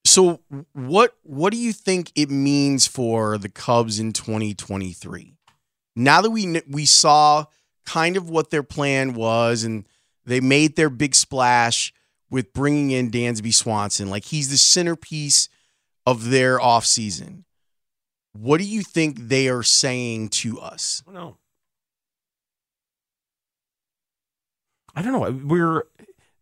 So 0.03 0.39
what 0.73 1.15
what 1.21 1.51
do 1.51 1.57
you 1.57 1.73
think 1.73 2.11
it 2.15 2.31
means 2.31 2.87
for 2.87 3.37
the 3.37 3.49
Cubs 3.49 3.99
in 3.99 4.13
2023? 4.13 5.35
Now 5.95 6.21
that 6.21 6.31
we 6.31 6.61
we 6.67 6.85
saw 6.85 7.45
kind 7.85 8.17
of 8.17 8.29
what 8.29 8.49
their 8.49 8.63
plan 8.63 9.13
was 9.13 9.63
and 9.63 9.85
they 10.27 10.41
made 10.41 10.75
their 10.75 10.89
big 10.89 11.15
splash 11.15 11.93
with 12.29 12.53
bringing 12.53 12.91
in 12.91 13.09
Dansby 13.09 13.53
Swanson, 13.53 14.09
like 14.09 14.25
he's 14.25 14.49
the 14.49 14.57
centerpiece 14.57 15.47
of 16.05 16.29
their 16.29 16.59
offseason. 16.59 17.43
What 18.33 18.59
do 18.59 18.65
you 18.65 18.83
think 18.83 19.17
they 19.17 19.47
are 19.47 19.63
saying 19.63 20.29
to 20.29 20.59
us? 20.59 21.01
I 21.07 21.11
don't 21.11 21.21
know. 21.21 21.37
I 24.95 25.01
don't 25.01 25.13
know. 25.13 25.45
We're. 25.45 25.83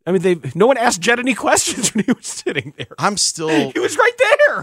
I 0.07 0.11
mean, 0.11 0.21
they. 0.21 0.39
No 0.55 0.67
one 0.67 0.77
asked 0.77 1.01
Jed 1.01 1.19
any 1.19 1.33
questions 1.35 1.93
when 1.93 2.05
he 2.05 2.11
was 2.11 2.27
sitting 2.27 2.73
there. 2.77 2.87
I'm 2.97 3.17
still 3.17 3.71
He 3.71 3.79
was 3.79 3.97
right 3.97 4.11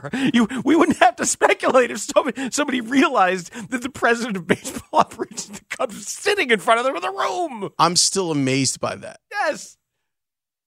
there. 0.00 0.30
You, 0.32 0.48
we 0.64 0.76
wouldn't 0.76 0.98
have 0.98 1.16
to 1.16 1.26
speculate 1.26 1.90
if 1.90 1.98
somebody, 1.98 2.50
somebody 2.50 2.80
realized 2.80 3.52
that 3.70 3.82
the 3.82 3.88
president 3.90 4.36
of 4.36 4.46
baseball 4.46 4.82
operations 5.00 5.58
the 5.58 5.64
Cubs 5.76 5.94
was 5.94 6.08
sitting 6.08 6.50
in 6.50 6.60
front 6.60 6.80
of 6.80 6.86
them 6.86 6.96
in 6.96 7.02
the 7.02 7.10
room. 7.10 7.70
I'm 7.78 7.96
still 7.96 8.30
amazed 8.30 8.80
by 8.80 8.96
that. 8.96 9.20
Yes. 9.30 9.76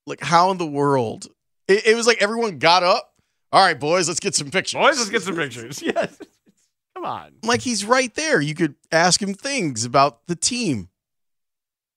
Like 0.05 0.21
how 0.21 0.51
in 0.51 0.57
the 0.57 0.65
world? 0.67 1.27
It, 1.67 1.87
it 1.87 1.95
was 1.95 2.07
like 2.07 2.21
everyone 2.21 2.59
got 2.59 2.83
up. 2.83 3.11
All 3.51 3.63
right, 3.63 3.79
boys, 3.79 4.07
let's 4.07 4.19
get 4.19 4.35
some 4.35 4.51
pictures. 4.51 4.79
Boys, 4.79 4.97
let's 4.97 5.09
get 5.09 5.21
some 5.23 5.35
pictures. 5.35 5.81
Yes. 5.81 6.19
Come 6.95 7.05
on. 7.05 7.33
like 7.43 7.59
he's 7.59 7.83
right 7.83 8.13
there. 8.15 8.39
You 8.39 8.55
could 8.55 8.75
ask 8.89 9.21
him 9.21 9.33
things 9.33 9.83
about 9.83 10.27
the 10.27 10.35
team 10.35 10.87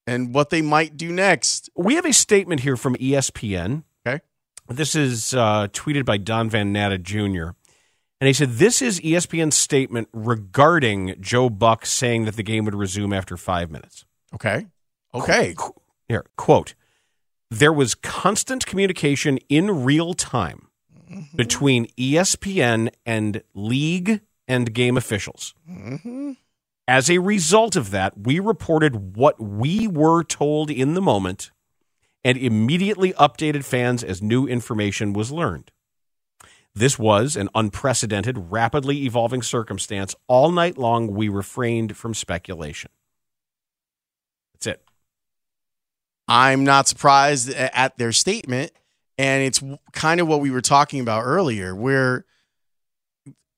and 0.09 0.35
what 0.35 0.51
they 0.51 0.61
might 0.61 0.97
do 0.97 1.13
next. 1.13 1.71
We 1.77 1.95
have 1.95 2.05
a 2.05 2.13
statement 2.13 2.63
here 2.63 2.77
from 2.77 2.97
ESPN. 2.97 3.85
This 4.69 4.95
is 4.95 5.35
uh, 5.35 5.69
tweeted 5.69 6.05
by 6.05 6.19
Don 6.19 6.51
Van 6.51 6.73
Natta 6.73 6.99
Jr. 6.99 7.51
And 8.21 8.27
he 8.27 8.33
said, 8.33 8.53
This 8.55 8.83
is 8.83 9.01
ESPN's 9.01 9.57
statement 9.57 10.09
regarding 10.13 11.15
Joe 11.21 11.49
Buck 11.49 11.87
saying 11.87 12.25
that 12.27 12.37
the 12.37 12.43
game 12.43 12.65
would 12.65 12.75
resume 12.75 13.13
after 13.13 13.37
five 13.37 13.71
minutes. 13.71 14.05
Okay. 14.35 14.67
Okay. 15.15 15.55
Qu- 15.57 15.73
Here, 16.09 16.25
quote 16.37 16.75
There 17.51 17.73
was 17.73 17.95
constant 17.95 18.67
communication 18.67 19.39
in 19.49 19.85
real 19.85 20.15
time 20.15 20.69
between 21.35 21.87
E 21.97 22.13
ESPN 22.15 22.91
and 23.07 23.43
league 23.55 24.21
and 24.47 24.75
game 24.75 24.97
officials. 24.99 25.55
As 26.87 27.11
a 27.11 27.19
result 27.19 27.77
of 27.77 27.91
that, 27.93 28.19
we 28.19 28.39
reported 28.41 29.17
what 29.17 29.41
we 29.41 29.87
were 29.87 30.23
told 30.25 30.71
in 30.71 30.93
the 30.95 31.01
moment 31.03 31.51
and 32.25 32.37
immediately 32.37 33.13
updated 33.15 33.65
fans 33.65 34.03
as 34.03 34.21
new 34.23 34.47
information 34.47 35.13
was 35.13 35.31
learned. 35.31 35.71
This 36.75 36.99
was 36.99 37.37
an 37.37 37.49
unprecedented, 37.55 38.51
rapidly 38.51 39.05
evolving 39.05 39.43
circumstance. 39.43 40.15
All 40.29 40.51
night 40.53 40.79
long, 40.79 41.09
we 41.13 41.29
refrained 41.29 41.97
from 41.97 42.15
speculation. 42.15 42.91
That's 44.55 44.67
it. 44.69 44.85
I'm 46.29 46.65
not 46.65 46.87
surprised 46.87 47.51
at 47.51 47.97
their 47.99 48.13
statement. 48.13 48.73
And 49.17 49.43
it's 49.43 49.61
kind 49.93 50.21
of 50.21 50.29
what 50.29 50.41
we 50.41 50.53
were 50.53 50.61
talking 50.61 51.01
about 51.01 51.25
earlier, 51.25 51.75
where 51.75 52.25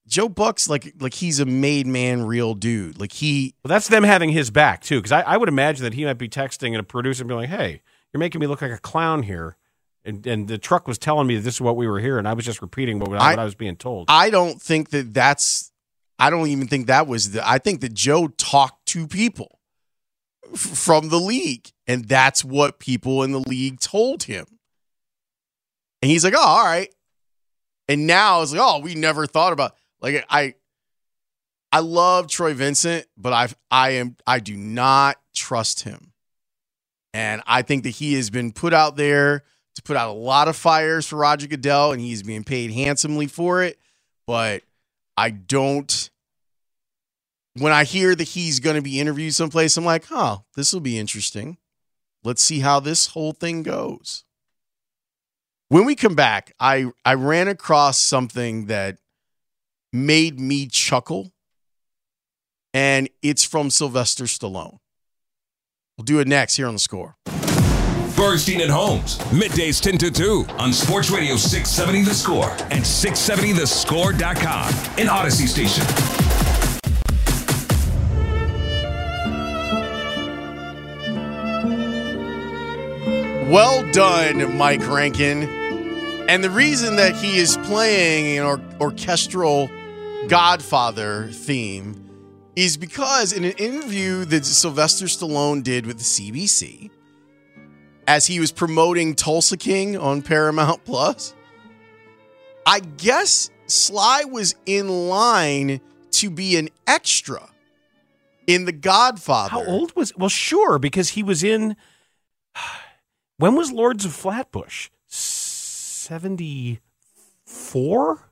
Joe 0.07 0.29
Buck's 0.29 0.71
like 0.71 0.95
like 0.99 1.13
he's 1.13 1.39
a 1.39 1.45
made 1.45 1.87
man 1.87 2.25
real 2.25 2.55
dude. 2.55 2.99
Like 2.99 3.13
he 3.13 3.55
Well, 3.63 3.69
that's 3.69 3.89
them 3.89 4.03
having 4.03 4.31
his 4.31 4.51
back 4.51 4.81
too, 4.81 4.99
because 4.99 5.13
I, 5.13 5.21
I 5.21 5.37
would 5.37 5.51
imagine 5.51 5.85
that 5.85 5.93
he 5.93 6.07
might 6.07 6.15
be 6.15 6.31
texting 6.31 6.69
and 6.69 6.79
a 6.79 6.83
producer 6.83 7.23
and 7.23 7.29
be 7.29 7.35
like, 7.35 7.51
"Hey, 7.51 7.83
you're 8.13 8.19
making 8.19 8.41
me 8.41 8.47
look 8.47 8.63
like 8.63 8.71
a 8.73 8.79
clown 8.79 9.23
here," 9.23 9.57
and 10.05 10.27
and 10.27 10.49
the 10.49 10.59
truck 10.59 10.87
was 10.89 10.99
telling 10.99 11.27
me 11.27 11.37
that 11.37 11.43
this 11.43 11.55
is 11.55 11.61
what 11.61 11.77
we 11.77 11.87
were 11.89 12.01
here, 12.01 12.19
and 12.19 12.27
I 12.29 12.33
was 12.35 12.45
just 12.45 12.61
repeating 12.63 12.99
what, 12.99 13.09
what 13.11 13.21
I, 13.21 13.35
I- 13.35 13.45
was 13.45 13.55
being 13.55 13.77
told. 13.77 14.07
I 14.09 14.31
don't 14.31 14.61
think 14.61 14.91
that 14.91 15.13
that's 15.15 15.71
I 16.19 16.31
don't 16.31 16.49
even 16.49 16.69
think 16.69 16.87
that 16.89 17.07
was 17.07 17.33
the 17.33 17.49
I 17.49 17.59
think 17.59 17.81
that 17.83 17.95
Joe 17.95 18.29
talked 18.29 18.87
to 18.89 19.07
people 19.07 19.59
f- 20.53 20.59
from 20.61 21.09
the 21.09 21.19
league 21.19 21.71
and 21.87 22.07
that's 22.09 22.45
what 22.45 22.79
people 22.79 23.23
in 23.23 23.33
the 23.33 23.39
league 23.41 23.81
told 23.81 24.25
him. 24.25 24.47
And 26.03 26.11
he's 26.11 26.25
like, 26.25 26.35
"Oh, 26.37 26.41
all 26.41 26.65
right." 26.65 26.89
And 27.89 28.07
now 28.07 28.43
it's 28.43 28.53
like, 28.53 28.61
"Oh, 28.63 28.81
we 28.81 28.95
never 28.95 29.27
thought 29.27 29.53
about 29.53 29.75
like 30.01 30.25
I 30.31 30.55
I 31.73 31.81
love 31.81 32.27
Troy 32.29 32.53
Vincent, 32.55 33.07
but 33.17 33.33
I 33.33 33.49
I 33.71 33.91
am 33.91 34.17
I 34.27 34.41
do 34.41 34.57
not 34.57 35.17
trust 35.35 35.81
him. 35.85 36.10
And 37.13 37.43
I 37.47 37.63
think 37.63 37.85
that 37.85 37.91
he 37.91 38.15
has 38.15 38.31
been 38.31 38.53
put 38.53 38.73
out 38.73 38.97
there 38.97 39.45
to 39.75 39.83
put 39.83 39.97
out 39.97 40.11
a 40.11 40.19
lot 40.19 40.49
of 40.49 40.57
fires 40.57 41.07
for 41.07 41.17
Roger 41.17 41.47
Goodell, 41.47 41.93
and 41.93 42.01
he's 42.01 42.23
being 42.23 42.45
paid 42.45 42.73
handsomely 42.73 43.27
for 43.27 43.63
it. 43.63 43.79
But 44.27 44.63
I 45.17 45.31
don't. 45.31 46.11
When 47.55 47.73
I 47.73 47.85
hear 47.85 48.15
that 48.15 48.29
he's 48.29 48.61
going 48.61 48.77
to 48.77 48.83
be 48.83 49.01
interviewed 49.01 49.35
someplace, 49.35 49.77
I'm 49.77 49.85
like, 49.85 50.07
huh, 50.07 50.39
this 50.55 50.73
will 50.73 50.81
be 50.81 50.99
interesting. 50.99 51.59
Let's 52.23 52.43
see 52.43 52.61
how 52.61 52.81
this 52.81 53.09
whole 53.09 53.33
thing 53.33 53.63
goes. 53.63 54.25
When 55.69 55.85
we 55.85 55.95
come 55.95 56.17
back, 56.17 56.53
I, 56.59 56.87
I 57.05 57.15
ran 57.15 57.49
across 57.49 57.97
something 57.97 58.67
that 58.67 58.99
made 59.93 60.39
me 60.39 60.67
chuckle, 60.67 61.33
and 62.75 63.09
it's 63.23 63.45
from 63.45 63.71
Sylvester 63.71 64.25
Stallone. 64.25 64.80
We'll 66.01 66.07
do 66.07 66.19
it 66.21 66.29
next 66.29 66.57
here 66.57 66.67
on 66.67 66.73
the 66.73 66.79
score. 66.81 67.15
Bernstein 68.17 68.63
and 68.63 68.71
Holmes, 68.71 69.19
middays 69.35 69.83
10 69.83 69.99
to 69.99 70.11
2 70.11 70.47
on 70.59 70.73
Sports 70.73 71.11
Radio 71.11 71.37
670 71.37 72.05
The 72.05 72.15
Score 72.15 72.51
and 72.71 72.83
670thescore.com 72.83 74.69
in 74.99 75.09
Audacy 75.09 75.47
Station. 75.47 75.85
Well 83.51 83.85
done, 83.93 84.57
Mike 84.57 84.89
Rankin. 84.89 85.43
And 86.31 86.43
the 86.43 86.49
reason 86.49 86.97
that 86.97 87.15
he 87.15 87.37
is 87.37 87.59
playing 87.65 88.39
an 88.39 88.45
or- 88.47 88.61
orchestral 88.81 89.69
Godfather 90.29 91.29
theme 91.31 92.00
is 92.61 92.77
because 92.77 93.33
in 93.33 93.45
an 93.45 93.53
interview 93.53 94.27
that 94.27 94.45
Sylvester 94.45 95.07
Stallone 95.07 95.63
did 95.63 95.87
with 95.87 95.97
the 95.97 96.05
CBC, 96.05 96.91
as 98.07 98.27
he 98.27 98.39
was 98.39 98.53
promoting 98.53 99.15
Tulsa 99.15 99.57
King 99.57 99.97
on 99.97 100.21
Paramount 100.21 100.85
Plus, 100.85 101.35
I 102.67 102.81
guess 102.81 103.51
Sly 103.67 104.25
was 104.25 104.55
in 104.67 105.09
line 105.09 105.81
to 106.11 106.29
be 106.29 106.59
an 106.59 106.69
extra 106.87 107.49
in 108.47 108.67
The 108.67 108.73
Godfather. 108.73 109.53
How 109.53 109.65
old 109.65 109.97
was? 109.97 110.15
Well, 110.15 110.29
sure, 110.29 110.79
because 110.79 111.11
he 111.11 111.23
was 111.23 111.43
in. 111.43 111.77
When 113.39 113.55
was 113.55 113.73
Lords 113.73 114.05
of 114.05 114.13
Flatbush? 114.13 114.91
Seventy 115.07 116.81
four. 117.47 118.30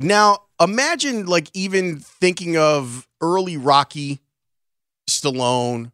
Now, 0.00 0.44
imagine 0.58 1.26
like 1.26 1.50
even 1.52 1.98
thinking 1.98 2.56
of 2.56 3.06
early 3.20 3.58
Rocky, 3.58 4.20
Stallone, 5.08 5.92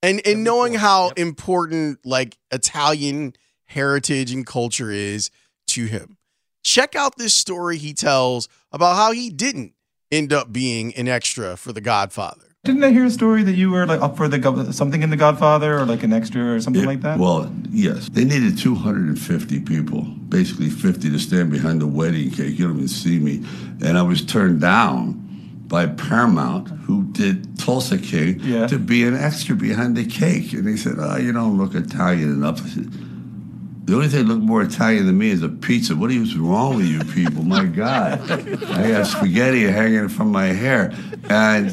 and 0.00 0.24
and 0.24 0.44
knowing 0.44 0.74
how 0.74 1.10
important 1.10 2.06
like 2.06 2.38
Italian 2.52 3.34
heritage 3.66 4.32
and 4.32 4.46
culture 4.46 4.90
is 4.92 5.30
to 5.68 5.86
him. 5.86 6.18
Check 6.62 6.94
out 6.94 7.18
this 7.18 7.34
story 7.34 7.78
he 7.78 7.92
tells 7.94 8.48
about 8.70 8.94
how 8.94 9.12
he 9.12 9.28
didn't 9.28 9.74
end 10.12 10.32
up 10.32 10.52
being 10.52 10.94
an 10.94 11.08
extra 11.08 11.56
for 11.56 11.72
The 11.72 11.80
Godfather. 11.80 12.49
Didn't 12.62 12.84
I 12.84 12.90
hear 12.90 13.06
a 13.06 13.10
story 13.10 13.42
that 13.44 13.54
you 13.54 13.70
were 13.70 13.86
like 13.86 14.02
up 14.02 14.18
for 14.18 14.28
the 14.28 14.72
something 14.74 15.02
in 15.02 15.08
The 15.08 15.16
Godfather 15.16 15.78
or 15.78 15.86
like 15.86 16.02
an 16.02 16.12
extra 16.12 16.44
or 16.56 16.60
something 16.60 16.84
like 16.84 17.00
that? 17.00 17.18
Well, 17.18 17.50
yes. 17.70 18.10
They 18.10 18.26
needed 18.26 18.58
250 18.58 19.60
people, 19.60 20.02
basically 20.28 20.68
50 20.68 21.08
to 21.10 21.18
stand 21.18 21.50
behind 21.50 21.80
the 21.80 21.86
wedding 21.86 22.30
cake. 22.30 22.58
You 22.58 22.66
don't 22.68 22.76
even 22.76 22.88
see 22.88 23.18
me. 23.18 23.42
And 23.82 23.96
I 23.96 24.02
was 24.02 24.22
turned 24.22 24.60
down 24.60 25.14
by 25.68 25.86
Paramount, 25.86 26.68
who 26.68 27.04
did 27.12 27.58
Tulsa 27.58 27.96
King, 27.96 28.40
Yeah. 28.40 28.66
to 28.66 28.78
be 28.78 29.04
an 29.04 29.16
extra 29.16 29.56
behind 29.56 29.96
the 29.96 30.04
cake. 30.04 30.52
And 30.52 30.66
they 30.66 30.76
said, 30.76 30.96
oh, 30.98 31.16
you 31.16 31.32
don't 31.32 31.56
look 31.56 31.74
Italian 31.74 32.28
enough. 32.30 32.62
I 32.62 32.68
said, 32.68 32.92
the 33.90 33.96
only 33.96 34.08
thing 34.08 34.24
that 34.24 34.32
looked 34.32 34.44
more 34.44 34.62
Italian 34.62 35.06
than 35.06 35.18
me 35.18 35.30
is 35.30 35.42
a 35.42 35.48
pizza. 35.48 35.96
What 35.96 36.12
is 36.12 36.36
wrong 36.38 36.76
with 36.76 36.86
you 36.86 37.00
people? 37.00 37.42
My 37.42 37.64
God. 37.64 38.20
I 38.30 38.88
got 38.88 39.08
spaghetti 39.08 39.64
hanging 39.64 40.08
from 40.08 40.30
my 40.30 40.46
hair. 40.46 40.92
And 41.28 41.72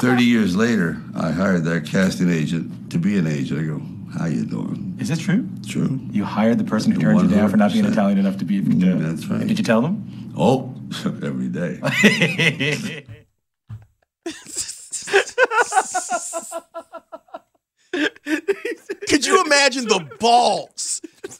30 0.00 0.24
years 0.24 0.56
later, 0.56 0.96
I 1.14 1.30
hired 1.30 1.64
that 1.64 1.84
casting 1.84 2.30
agent 2.30 2.90
to 2.92 2.98
be 2.98 3.18
an 3.18 3.26
agent. 3.26 3.60
I 3.60 3.64
go, 3.64 3.82
how 4.18 4.24
you 4.28 4.46
doing? 4.46 4.96
Is 4.98 5.10
this 5.10 5.18
true? 5.18 5.46
True. 5.68 6.00
You 6.10 6.24
hired 6.24 6.56
the 6.56 6.64
person 6.64 6.90
who 6.90 6.98
turned 7.02 7.20
you 7.20 7.28
down 7.28 7.50
for 7.50 7.58
not 7.58 7.74
being 7.74 7.84
Italian 7.84 8.16
enough 8.16 8.38
to 8.38 8.46
be. 8.46 8.56
a 8.56 8.62
Yeah, 8.62 8.68
mm, 8.94 9.02
that's 9.02 9.26
right. 9.26 9.40
And 9.40 9.48
did 9.48 9.58
you 9.58 9.64
tell 9.64 9.82
them? 9.82 10.32
Oh, 10.38 10.74
every 11.04 11.48
day. 11.48 11.80
Could 19.06 19.26
you 19.26 19.44
imagine 19.44 19.86
the 19.86 20.08
balls 20.18 20.91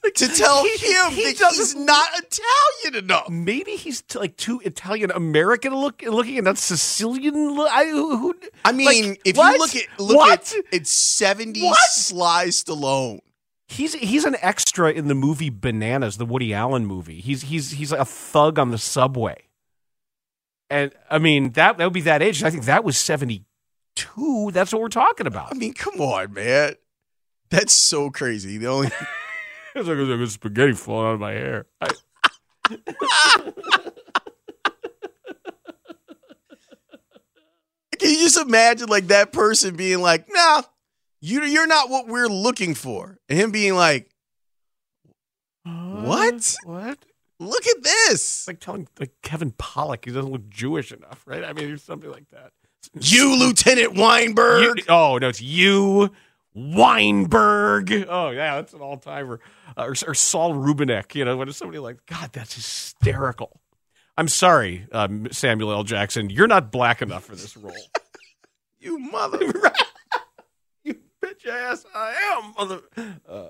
to 0.16 0.28
tell 0.28 0.64
He- 0.64 0.70
him 0.92 1.12
he 1.12 1.32
that 1.32 1.52
he's 1.54 1.74
not 1.74 2.08
Italian 2.18 3.04
enough? 3.04 3.28
Maybe 3.30 3.72
he's 3.76 4.02
t- 4.02 4.18
like 4.18 4.36
too 4.36 4.60
Italian 4.64 5.10
American 5.10 5.74
look 5.74 6.02
looking 6.02 6.38
and 6.38 6.44
not 6.44 6.58
Sicilian. 6.58 7.54
Look. 7.54 7.70
I, 7.70 7.84
who, 7.86 8.16
who- 8.16 8.34
I 8.64 8.72
mean, 8.72 9.10
like, 9.10 9.20
if 9.24 9.36
what? 9.36 9.52
you 9.54 9.58
look 9.58 9.76
at 9.76 10.00
look 10.00 10.16
what? 10.16 10.54
at 10.54 10.64
it's 10.72 10.90
seventy 10.90 11.62
What? 11.62 11.78
Sly 11.90 12.46
Stallone. 12.46 13.20
He's 13.68 13.94
he's 13.94 14.24
an 14.24 14.36
extra 14.42 14.90
in 14.90 15.08
the 15.08 15.14
movie 15.14 15.48
Bananas, 15.50 16.18
the 16.18 16.26
Woody 16.26 16.52
Allen 16.52 16.84
movie. 16.84 17.20
He's 17.20 17.42
he's 17.42 17.70
he's 17.70 17.90
a 17.92 18.04
thug 18.04 18.58
on 18.58 18.70
the 18.70 18.78
subway. 18.78 19.44
And 20.68 20.92
I 21.10 21.18
mean 21.18 21.52
that 21.52 21.78
that 21.78 21.84
would 21.84 21.92
be 21.92 22.00
that 22.02 22.22
age. 22.22 22.42
I 22.42 22.50
think 22.50 22.64
that 22.64 22.84
was 22.84 22.98
seventy 22.98 23.44
two. 23.96 24.50
That's 24.52 24.72
what 24.72 24.82
we're 24.82 24.88
talking 24.88 25.26
about. 25.26 25.52
I 25.52 25.54
mean, 25.54 25.74
come 25.74 26.00
on, 26.00 26.32
man. 26.34 26.74
That's 27.50 27.72
so 27.72 28.10
crazy. 28.10 28.58
The 28.58 28.66
only 28.66 28.90
It's 29.74 29.88
like, 29.88 29.96
like 29.98 30.28
spaghetti 30.28 30.72
falling 30.72 31.06
out 31.08 31.14
of 31.14 31.20
my 31.20 31.32
hair. 31.32 31.66
I- 31.80 31.88
Can 37.98 38.10
you 38.10 38.16
just 38.18 38.38
imagine 38.38 38.88
like 38.88 39.08
that 39.08 39.32
person 39.32 39.76
being 39.76 40.00
like, 40.00 40.26
"Nah, 40.28 40.62
you 41.20 41.42
you're 41.44 41.66
not 41.66 41.88
what 41.90 42.08
we're 42.08 42.28
looking 42.28 42.74
for," 42.74 43.18
and 43.28 43.38
him 43.38 43.50
being 43.52 43.74
like, 43.74 44.08
"What? 45.64 46.56
What? 46.64 46.98
Look 47.38 47.66
at 47.66 47.82
this! 47.82 48.12
It's 48.14 48.48
like 48.48 48.60
telling 48.60 48.88
like 48.98 49.12
Kevin 49.22 49.52
Pollak 49.52 50.04
he 50.04 50.10
doesn't 50.10 50.30
look 50.32 50.48
Jewish 50.48 50.90
enough, 50.92 51.22
right? 51.26 51.44
I 51.44 51.52
mean, 51.52 51.68
there's 51.68 51.82
something 51.82 52.10
like 52.10 52.28
that. 52.30 52.52
You, 52.98 53.36
Lieutenant 53.38 53.94
Weinberg." 53.94 54.78
You- 54.78 54.84
oh 54.88 55.18
no, 55.18 55.28
it's 55.28 55.42
you, 55.42 56.10
Weinberg. 56.54 57.90
Oh 58.08 58.30
yeah, 58.30 58.56
that's 58.56 58.72
an 58.74 58.80
all 58.80 58.96
timer. 58.98 59.40
Uh, 59.76 59.82
or, 59.84 59.94
or 60.06 60.14
Saul 60.14 60.54
Rubinek. 60.54 61.14
You 61.14 61.24
know, 61.24 61.36
when 61.36 61.48
it's 61.48 61.56
somebody 61.58 61.78
like 61.78 62.04
God, 62.06 62.30
that's 62.32 62.54
hysterical. 62.54 63.60
I'm 64.18 64.28
sorry, 64.28 64.86
um, 64.92 65.28
Samuel 65.32 65.72
L. 65.72 65.84
Jackson. 65.84 66.28
You're 66.28 66.46
not 66.46 66.70
black 66.70 67.00
enough 67.00 67.24
for 67.24 67.34
this 67.34 67.56
role. 67.56 67.74
you 68.78 68.98
mother. 68.98 69.38
you 70.84 70.96
bitch 71.22 71.46
ass. 71.46 71.86
I 71.94 72.12
am. 72.44 72.52
Mother. 72.58 72.80
Uh, 73.28 73.48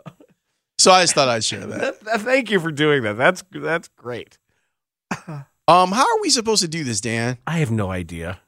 So 0.78 0.92
I 0.92 1.02
just 1.02 1.14
thought 1.14 1.28
I'd 1.28 1.42
share 1.44 1.66
that. 1.66 1.80
that, 1.80 2.00
that- 2.04 2.20
thank 2.20 2.50
you 2.50 2.60
for 2.60 2.70
doing 2.70 3.02
that. 3.02 3.16
That's 3.16 3.42
that's 3.52 3.88
great. 3.88 4.38
Um, 5.68 5.92
how 5.92 6.02
are 6.02 6.20
we 6.22 6.30
supposed 6.30 6.62
to 6.62 6.68
do 6.68 6.82
this, 6.84 7.00
Dan? 7.00 7.38
I 7.46 7.58
have 7.58 7.70
no 7.70 7.90
idea. 7.90 8.40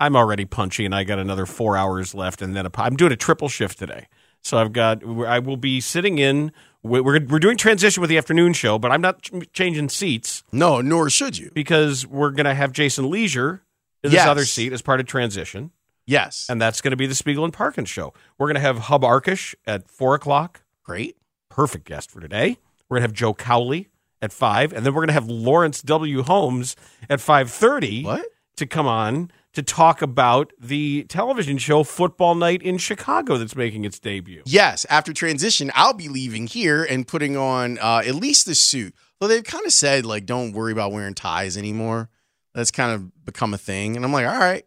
I'm 0.00 0.14
already 0.16 0.44
punchy, 0.44 0.84
and 0.84 0.94
I 0.94 1.04
got 1.04 1.18
another 1.18 1.46
four 1.46 1.76
hours 1.76 2.14
left, 2.14 2.40
and 2.42 2.54
then 2.54 2.66
a, 2.66 2.70
I'm 2.76 2.96
doing 2.96 3.12
a 3.12 3.16
triple 3.16 3.48
shift 3.48 3.78
today. 3.78 4.06
So 4.42 4.56
I've 4.58 4.72
got. 4.72 5.02
I 5.04 5.38
will 5.40 5.56
be 5.56 5.80
sitting 5.80 6.18
in. 6.18 6.52
We're 6.82 7.02
we're 7.02 7.40
doing 7.40 7.56
transition 7.56 8.00
with 8.00 8.08
the 8.08 8.18
afternoon 8.18 8.52
show, 8.52 8.78
but 8.78 8.92
I'm 8.92 9.00
not 9.00 9.22
ch- 9.22 9.32
changing 9.52 9.88
seats 9.88 10.44
No, 10.52 10.80
nor 10.80 11.10
should 11.10 11.36
you. 11.36 11.50
because 11.52 12.06
we're 12.06 12.30
going 12.30 12.46
to 12.46 12.54
have 12.54 12.72
Jason 12.72 13.10
Lieser 13.10 13.62
in 14.04 14.10
this 14.10 14.18
Yes. 14.18 14.28
other 14.28 14.44
seat 14.44 14.72
as 14.72 14.80
part 14.80 15.00
of 15.00 15.06
transition, 15.06 15.72
Yes. 16.06 16.46
and 16.48 16.62
that's 16.62 16.80
going 16.80 16.92
to 16.92 16.96
be 16.96 17.06
the 17.08 17.16
Spiegel 17.16 17.42
and 17.44 17.52
Parkins 17.52 17.88
show. 17.90 18.14
We're 18.38 18.46
going 18.46 18.54
to 18.54 18.60
have 18.60 18.78
Hub 18.78 19.02
Arkush 19.02 19.56
at 19.66 19.90
four 19.90 20.14
o'clock. 20.14 20.62
Great. 20.84 21.16
Perfect 21.48 21.84
guest 21.84 22.12
for 22.12 22.20
today. 22.20 22.58
We're 22.88 22.98
going 22.98 23.02
to 23.02 23.08
have 23.08 23.12
Joe 23.12 23.34
Cowley 23.34 23.88
at 24.22 24.32
five, 24.32 24.72
and 24.72 24.86
then 24.86 24.94
we're 24.94 25.00
going 25.00 25.08
to 25.08 25.14
have 25.14 25.26
Laurence 25.28 25.82
W. 25.82 26.22
Holmes 26.22 26.76
at 27.10 27.20
five 27.20 27.50
thirty. 27.50 28.04
What? 28.04 28.24
to 28.56 28.66
come 28.66 28.86
on 28.88 29.30
to 29.54 29.62
talk 29.62 30.02
about 30.02 30.52
the 30.58 31.04
television 31.08 31.58
show 31.58 31.82
Football 31.82 32.34
Night 32.34 32.62
in 32.62 32.78
Chicago 32.78 33.38
that's 33.38 33.56
making 33.56 33.84
its 33.84 33.98
debut. 33.98 34.42
Yes, 34.44 34.86
after 34.90 35.12
transition, 35.12 35.70
I'll 35.74 35.94
be 35.94 36.08
leaving 36.08 36.46
here 36.46 36.84
and 36.84 37.06
putting 37.06 37.36
on 37.36 37.78
uh, 37.78 38.02
at 38.06 38.14
least 38.14 38.46
the 38.46 38.54
suit. 38.54 38.94
Though 39.20 39.28
they've 39.28 39.42
kind 39.44 39.66
of 39.66 39.72
said 39.72 40.06
like, 40.06 40.26
don't 40.26 40.52
worry 40.52 40.72
about 40.72 40.92
wearing 40.92 41.14
ties 41.14 41.56
anymore. 41.56 42.08
That's 42.54 42.70
kind 42.70 42.92
of 42.92 43.24
become 43.24 43.54
a 43.54 43.58
thing, 43.58 43.96
and 43.96 44.04
I'm 44.04 44.12
like, 44.12 44.26
all 44.26 44.38
right. 44.38 44.64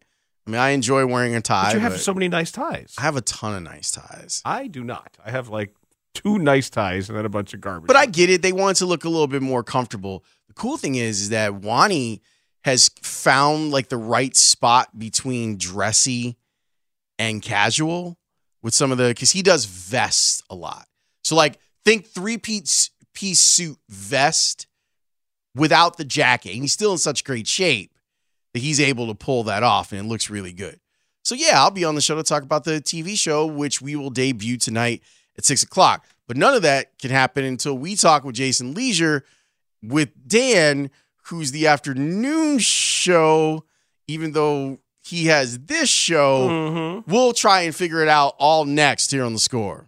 I 0.48 0.50
mean, 0.50 0.60
I 0.60 0.70
enjoy 0.70 1.06
wearing 1.06 1.36
a 1.36 1.42
tie. 1.42 1.66
But 1.66 1.74
you 1.76 1.80
have 1.82 2.00
so 2.00 2.14
many 2.16 2.28
nice 2.28 2.52
ties. 2.52 2.96
I 2.98 3.04
have 3.04 3.16
a 3.16 3.22
ton 3.22 3.56
of 3.56 3.62
nice 3.62 3.92
ties. 3.92 4.42
I 4.44 4.68
do 4.68 4.84
not. 4.84 5.16
I 5.24 5.30
have 5.30 5.50
like 5.50 5.76
two 6.14 6.40
nice 6.40 6.70
ties 6.70 7.10
and 7.10 7.18
then 7.18 7.26
a 7.26 7.30
bunch 7.30 7.54
of 7.54 7.62
garbage. 7.62 7.88
But 7.88 7.96
I 7.96 8.08
get 8.08 8.30
it. 8.30 8.42
They 8.42 8.52
want 8.52 8.78
to 8.78 8.86
look 8.86 9.06
a 9.06 9.10
little 9.10 9.28
bit 9.28 9.44
more 9.44 9.64
comfortable. 9.64 10.24
The 10.48 10.54
cool 10.54 10.78
thing 10.78 10.96
is, 10.96 11.22
is 11.22 11.30
that 11.30 11.54
Wani 11.54 12.22
has 12.64 12.90
found 13.02 13.72
like 13.72 13.90
the 13.90 13.98
right 13.98 14.36
spot 14.36 14.98
between 14.98 15.58
dressy 15.58 16.38
and 17.18 17.42
casual 17.42 18.18
with 18.62 18.74
some 18.74 18.92
of 18.92 18.98
the 18.98 19.10
because 19.10 19.32
he 19.32 19.42
does 19.42 19.66
vests 19.66 20.44
a 20.50 20.56
lot. 20.56 20.88
So 21.24 21.36
like 21.36 21.60
think 21.84 22.08
three 22.08 22.38
piece 22.38 22.92
piece 23.14 23.42
suit 23.42 23.78
vest 23.90 24.68
without 25.56 25.98
the 25.98 26.06
jacket. 26.06 26.54
And 26.54 26.62
he's 26.62 26.74
still 26.74 26.94
in 26.94 26.98
such 26.98 27.24
great 27.24 27.48
shape 27.48 27.94
that 28.54 28.60
he's 28.60 28.80
able 28.80 29.08
to 29.08 29.16
pull 29.16 29.44
that 29.44 29.64
off 29.64 29.92
and 29.92 30.02
it 30.02 30.10
looks 30.10 30.30
really 30.30 30.54
good. 30.54 30.80
So 31.24 31.36
yeah, 31.36 31.62
I'll 31.62 31.72
be 31.72 31.86
on 31.86 31.96
the 31.96 32.02
show 32.02 32.16
to 32.16 32.24
talk 32.24 32.44
about 32.44 32.64
the 32.64 32.82
TV 32.82 33.18
show, 33.18 33.46
which 33.46 33.82
we 33.82 33.96
will 33.96 34.10
debut 34.10 34.58
tonight 34.58 35.02
at 35.38 35.46
six 35.46 35.64
o'clock. 35.64 36.06
But 36.28 36.38
none 36.38 36.54
of 36.54 36.62
that 36.64 36.98
can 37.00 37.12
happen 37.12 37.44
until 37.44 37.78
we 37.78 37.96
talk 37.96 38.24
with 38.24 38.36
Jason 38.36 38.74
Lieser 38.74 39.24
with 39.84 40.10
Dan, 40.28 40.90
who's 41.32 41.52
the 41.52 41.68
afternoon 41.68 42.60
show, 42.60 43.66
even 44.08 44.34
though 44.34 44.78
he 45.04 45.26
has 45.26 45.58
this 45.60 45.90
show. 45.90 46.48
Mm-hmm. 46.48 47.12
We'll 47.12 47.34
try 47.34 47.62
and 47.62 47.76
figure 47.76 48.02
it 48.04 48.08
out 48.08 48.36
all 48.38 48.66
next 48.66 49.12
here 49.12 49.24
on 49.24 49.34
the 49.34 49.40
score. 49.40 49.88